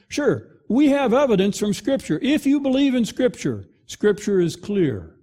Sure, 0.10 0.60
we 0.68 0.90
have 0.90 1.14
evidence 1.14 1.58
from 1.58 1.74
Scripture. 1.74 2.20
If 2.22 2.46
you 2.46 2.60
believe 2.60 2.96
in 2.96 3.06
Scripture, 3.06 3.66
Scripture 3.86 4.40
is 4.40 4.56
clear. 4.56 5.16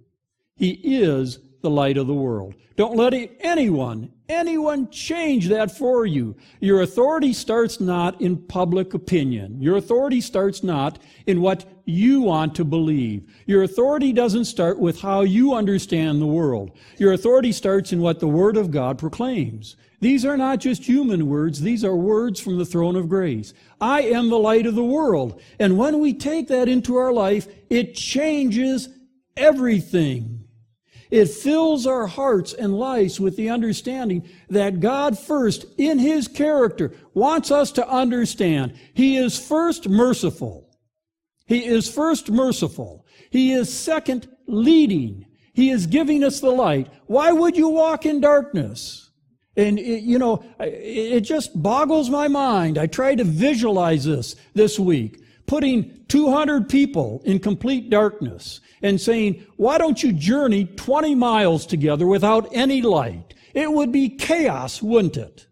He 0.55 0.71
is 0.83 1.39
the 1.61 1.69
light 1.69 1.97
of 1.97 2.07
the 2.07 2.13
world. 2.13 2.55
Don't 2.75 2.95
let 2.95 3.13
anyone, 3.41 4.11
anyone 4.27 4.89
change 4.89 5.49
that 5.49 5.77
for 5.77 6.05
you. 6.05 6.35
Your 6.59 6.81
authority 6.81 7.33
starts 7.33 7.79
not 7.79 8.19
in 8.21 8.37
public 8.37 8.93
opinion. 8.93 9.61
Your 9.61 9.77
authority 9.77 10.21
starts 10.21 10.63
not 10.63 10.99
in 11.27 11.41
what 11.41 11.65
you 11.85 12.21
want 12.21 12.55
to 12.55 12.65
believe. 12.65 13.29
Your 13.45 13.63
authority 13.63 14.13
doesn't 14.13 14.45
start 14.45 14.79
with 14.79 14.99
how 15.01 15.21
you 15.21 15.53
understand 15.53 16.21
the 16.21 16.27
world. 16.27 16.71
Your 16.97 17.13
authority 17.13 17.51
starts 17.51 17.91
in 17.93 18.01
what 18.01 18.19
the 18.19 18.27
Word 18.27 18.57
of 18.57 18.71
God 18.71 18.97
proclaims. 18.97 19.75
These 19.99 20.25
are 20.25 20.37
not 20.37 20.59
just 20.59 20.83
human 20.83 21.27
words, 21.27 21.61
these 21.61 21.85
are 21.85 21.95
words 21.95 22.39
from 22.39 22.57
the 22.57 22.65
throne 22.65 22.95
of 22.95 23.07
grace. 23.07 23.53
I 23.79 24.01
am 24.01 24.29
the 24.29 24.39
light 24.39 24.65
of 24.65 24.73
the 24.73 24.83
world. 24.83 25.39
And 25.59 25.77
when 25.77 25.99
we 25.99 26.13
take 26.13 26.47
that 26.47 26.67
into 26.67 26.95
our 26.95 27.13
life, 27.13 27.47
it 27.69 27.93
changes 27.93 28.89
everything. 29.37 30.40
It 31.11 31.29
fills 31.29 31.85
our 31.85 32.07
hearts 32.07 32.53
and 32.53 32.79
lives 32.79 33.19
with 33.19 33.35
the 33.35 33.49
understanding 33.49 34.27
that 34.49 34.79
God 34.79 35.19
first, 35.19 35.65
in 35.77 35.99
His 35.99 36.29
character, 36.29 36.93
wants 37.13 37.51
us 37.51 37.71
to 37.73 37.87
understand 37.87 38.73
He 38.93 39.17
is 39.17 39.37
first 39.37 39.89
merciful. 39.89 40.69
He 41.45 41.65
is 41.65 41.93
first 41.93 42.31
merciful. 42.31 43.05
He 43.29 43.51
is 43.51 43.71
second 43.71 44.29
leading. 44.47 45.25
He 45.53 45.69
is 45.69 45.85
giving 45.85 46.23
us 46.23 46.39
the 46.39 46.49
light. 46.49 46.87
Why 47.07 47.33
would 47.33 47.57
you 47.57 47.67
walk 47.67 48.05
in 48.05 48.21
darkness? 48.21 49.09
And, 49.57 49.77
it, 49.77 50.03
you 50.03 50.17
know, 50.17 50.45
it 50.61 51.21
just 51.21 51.61
boggles 51.61 52.09
my 52.09 52.29
mind. 52.29 52.77
I 52.77 52.87
tried 52.87 53.17
to 53.17 53.25
visualize 53.25 54.05
this 54.05 54.37
this 54.53 54.79
week, 54.79 55.21
putting 55.45 56.05
200 56.07 56.69
people 56.69 57.21
in 57.25 57.39
complete 57.39 57.89
darkness 57.89 58.61
and 58.81 58.99
saying, 58.99 59.45
why 59.57 59.77
don't 59.77 60.01
you 60.01 60.11
journey 60.11 60.65
20 60.65 61.15
miles 61.15 61.65
together 61.65 62.07
without 62.07 62.47
any 62.51 62.81
light? 62.81 63.33
It 63.53 63.71
would 63.71 63.91
be 63.91 64.09
chaos, 64.09 64.81
wouldn't 64.81 65.17
it? 65.17 65.47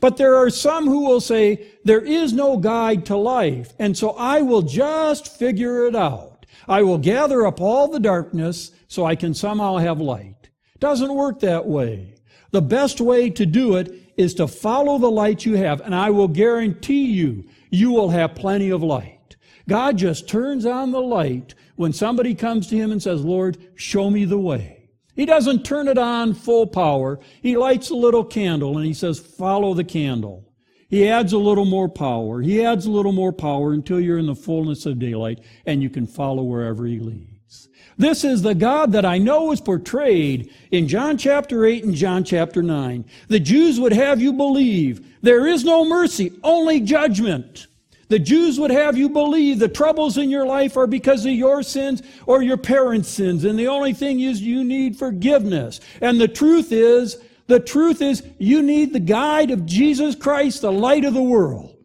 But 0.00 0.16
there 0.16 0.36
are 0.36 0.50
some 0.50 0.86
who 0.86 1.06
will 1.06 1.20
say, 1.20 1.68
there 1.84 2.00
is 2.00 2.32
no 2.32 2.56
guide 2.56 3.06
to 3.06 3.16
life, 3.16 3.72
and 3.78 3.96
so 3.96 4.10
I 4.10 4.42
will 4.42 4.62
just 4.62 5.36
figure 5.38 5.86
it 5.86 5.96
out. 5.96 6.46
I 6.68 6.82
will 6.82 6.98
gather 6.98 7.46
up 7.46 7.60
all 7.60 7.88
the 7.88 8.00
darkness 8.00 8.72
so 8.88 9.04
I 9.04 9.16
can 9.16 9.34
somehow 9.34 9.76
have 9.76 10.00
light. 10.00 10.50
Doesn't 10.78 11.14
work 11.14 11.40
that 11.40 11.66
way. 11.66 12.14
The 12.50 12.62
best 12.62 13.00
way 13.00 13.30
to 13.30 13.46
do 13.46 13.76
it 13.76 13.94
is 14.16 14.34
to 14.34 14.48
follow 14.48 14.98
the 14.98 15.10
light 15.10 15.44
you 15.44 15.54
have, 15.56 15.80
and 15.80 15.94
I 15.94 16.10
will 16.10 16.28
guarantee 16.28 17.06
you, 17.06 17.44
you 17.70 17.90
will 17.92 18.10
have 18.10 18.34
plenty 18.34 18.70
of 18.70 18.82
light. 18.82 19.36
God 19.68 19.98
just 19.98 20.28
turns 20.28 20.64
on 20.64 20.92
the 20.92 21.00
light 21.00 21.54
when 21.78 21.92
somebody 21.92 22.34
comes 22.34 22.66
to 22.66 22.76
him 22.76 22.90
and 22.90 23.00
says, 23.00 23.24
Lord, 23.24 23.56
show 23.76 24.10
me 24.10 24.24
the 24.24 24.38
way. 24.38 24.90
He 25.14 25.24
doesn't 25.24 25.64
turn 25.64 25.86
it 25.86 25.96
on 25.96 26.34
full 26.34 26.66
power. 26.66 27.20
He 27.40 27.56
lights 27.56 27.90
a 27.90 27.94
little 27.94 28.24
candle 28.24 28.76
and 28.76 28.84
he 28.84 28.92
says, 28.92 29.20
follow 29.20 29.74
the 29.74 29.84
candle. 29.84 30.52
He 30.88 31.08
adds 31.08 31.32
a 31.32 31.38
little 31.38 31.64
more 31.64 31.88
power. 31.88 32.40
He 32.40 32.64
adds 32.64 32.86
a 32.86 32.90
little 32.90 33.12
more 33.12 33.32
power 33.32 33.72
until 33.72 34.00
you're 34.00 34.18
in 34.18 34.26
the 34.26 34.34
fullness 34.34 34.86
of 34.86 34.98
daylight 34.98 35.38
and 35.66 35.80
you 35.80 35.88
can 35.88 36.08
follow 36.08 36.42
wherever 36.42 36.84
he 36.84 36.98
leads. 36.98 37.68
This 37.96 38.24
is 38.24 38.42
the 38.42 38.56
God 38.56 38.90
that 38.90 39.04
I 39.04 39.18
know 39.18 39.52
is 39.52 39.60
portrayed 39.60 40.52
in 40.72 40.88
John 40.88 41.16
chapter 41.16 41.64
8 41.64 41.84
and 41.84 41.94
John 41.94 42.24
chapter 42.24 42.60
9. 42.60 43.04
The 43.28 43.38
Jews 43.38 43.78
would 43.78 43.92
have 43.92 44.20
you 44.20 44.32
believe 44.32 45.06
there 45.22 45.46
is 45.46 45.64
no 45.64 45.84
mercy, 45.84 46.32
only 46.42 46.80
judgment. 46.80 47.68
The 48.08 48.18
Jews 48.18 48.58
would 48.58 48.70
have 48.70 48.96
you 48.96 49.10
believe 49.10 49.58
the 49.58 49.68
troubles 49.68 50.16
in 50.16 50.30
your 50.30 50.46
life 50.46 50.76
are 50.76 50.86
because 50.86 51.26
of 51.26 51.32
your 51.32 51.62
sins 51.62 52.02
or 52.26 52.42
your 52.42 52.56
parents' 52.56 53.10
sins, 53.10 53.44
and 53.44 53.58
the 53.58 53.68
only 53.68 53.92
thing 53.92 54.20
is 54.20 54.40
you 54.40 54.64
need 54.64 54.96
forgiveness. 54.96 55.80
And 56.00 56.20
the 56.20 56.28
truth 56.28 56.72
is, 56.72 57.18
the 57.48 57.60
truth 57.60 58.00
is, 58.02 58.22
you 58.38 58.62
need 58.62 58.92
the 58.92 59.00
guide 59.00 59.50
of 59.50 59.66
Jesus 59.66 60.14
Christ, 60.14 60.62
the 60.62 60.72
light 60.72 61.04
of 61.04 61.14
the 61.14 61.22
world, 61.22 61.76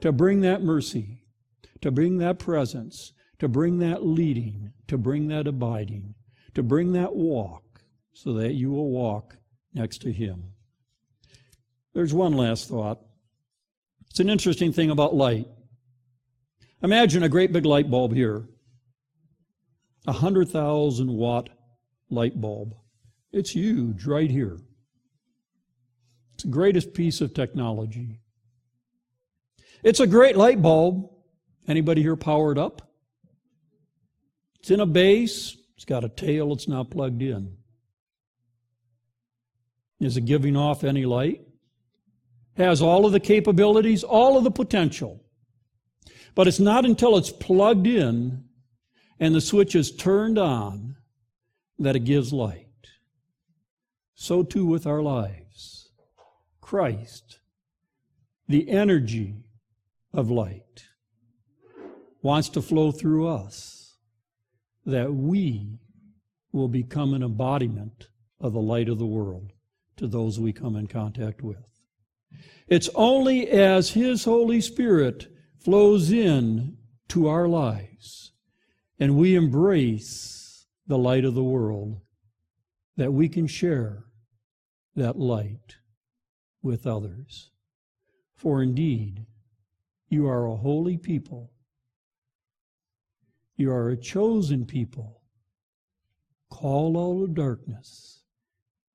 to 0.00 0.12
bring 0.12 0.42
that 0.42 0.62
mercy, 0.62 1.22
to 1.80 1.90
bring 1.90 2.18
that 2.18 2.38
presence, 2.38 3.12
to 3.38 3.48
bring 3.48 3.78
that 3.78 4.04
leading, 4.04 4.72
to 4.88 4.98
bring 4.98 5.28
that 5.28 5.46
abiding, 5.46 6.14
to 6.54 6.62
bring 6.62 6.92
that 6.92 7.14
walk, 7.14 7.62
so 8.12 8.32
that 8.34 8.54
you 8.54 8.70
will 8.70 8.90
walk 8.90 9.36
next 9.74 9.98
to 10.02 10.12
Him. 10.12 10.52
There's 11.92 12.14
one 12.14 12.32
last 12.32 12.68
thought. 12.68 13.00
It's 14.16 14.20
an 14.22 14.30
interesting 14.30 14.72
thing 14.72 14.90
about 14.90 15.14
light. 15.14 15.46
Imagine 16.82 17.22
a 17.22 17.28
great 17.28 17.52
big 17.52 17.66
light 17.66 17.90
bulb 17.90 18.14
here, 18.14 18.48
a 20.06 20.12
100,000 20.12 21.12
watt 21.12 21.50
light 22.08 22.40
bulb. 22.40 22.74
It's 23.30 23.50
huge 23.50 24.06
right 24.06 24.30
here. 24.30 24.56
It's 26.32 26.44
the 26.44 26.48
greatest 26.48 26.94
piece 26.94 27.20
of 27.20 27.34
technology. 27.34 28.22
It's 29.84 30.00
a 30.00 30.06
great 30.06 30.38
light 30.38 30.62
bulb. 30.62 31.10
Anybody 31.68 32.00
here 32.00 32.16
powered 32.16 32.56
up? 32.56 32.90
It's 34.60 34.70
in 34.70 34.80
a 34.80 34.86
base. 34.86 35.58
It's 35.74 35.84
got 35.84 36.04
a 36.04 36.08
tail. 36.08 36.54
It's 36.54 36.68
not 36.68 36.90
plugged 36.90 37.20
in. 37.20 37.54
Is 40.00 40.16
it 40.16 40.24
giving 40.24 40.56
off 40.56 40.84
any 40.84 41.04
light? 41.04 41.45
Has 42.56 42.80
all 42.80 43.04
of 43.06 43.12
the 43.12 43.20
capabilities, 43.20 44.02
all 44.02 44.36
of 44.36 44.44
the 44.44 44.50
potential. 44.50 45.22
But 46.34 46.48
it's 46.48 46.60
not 46.60 46.84
until 46.84 47.16
it's 47.16 47.30
plugged 47.30 47.86
in 47.86 48.44
and 49.18 49.34
the 49.34 49.40
switch 49.40 49.74
is 49.74 49.94
turned 49.94 50.38
on 50.38 50.96
that 51.78 51.96
it 51.96 52.00
gives 52.00 52.32
light. 52.32 52.66
So 54.14 54.42
too 54.42 54.66
with 54.66 54.86
our 54.86 55.02
lives. 55.02 55.90
Christ, 56.60 57.38
the 58.48 58.68
energy 58.70 59.44
of 60.12 60.30
light, 60.30 60.84
wants 62.22 62.48
to 62.50 62.62
flow 62.62 62.90
through 62.90 63.28
us 63.28 63.96
that 64.84 65.12
we 65.14 65.78
will 66.52 66.68
become 66.68 67.14
an 67.14 67.22
embodiment 67.22 68.08
of 68.40 68.52
the 68.52 68.60
light 68.60 68.88
of 68.88 68.98
the 68.98 69.06
world 69.06 69.52
to 69.96 70.06
those 70.06 70.40
we 70.40 70.52
come 70.52 70.76
in 70.76 70.86
contact 70.86 71.42
with. 71.42 71.75
It's 72.68 72.88
only 72.94 73.48
as 73.48 73.90
His 73.90 74.24
Holy 74.24 74.60
Spirit 74.60 75.28
flows 75.58 76.10
in 76.10 76.76
to 77.08 77.28
our 77.28 77.48
lives 77.48 78.32
and 78.98 79.16
we 79.16 79.34
embrace 79.34 80.66
the 80.86 80.98
light 80.98 81.24
of 81.24 81.34
the 81.34 81.44
world 81.44 82.00
that 82.96 83.12
we 83.12 83.28
can 83.28 83.46
share 83.46 84.04
that 84.94 85.18
light 85.18 85.76
with 86.62 86.86
others. 86.86 87.50
For 88.34 88.62
indeed, 88.62 89.26
you 90.08 90.26
are 90.26 90.46
a 90.46 90.56
holy 90.56 90.96
people. 90.96 91.52
You 93.56 93.70
are 93.70 93.90
a 93.90 93.96
chosen 93.96 94.66
people, 94.66 95.20
called 96.50 96.96
out 96.96 97.24
of 97.24 97.34
darkness 97.34 98.22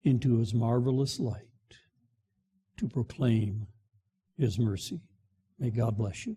into 0.03 0.37
his 0.37 0.53
marvelous 0.53 1.19
light 1.19 1.50
to 2.81 2.87
proclaim 2.87 3.67
his 4.37 4.57
mercy. 4.57 4.99
May 5.59 5.69
God 5.69 5.97
bless 5.97 6.25
you. 6.25 6.35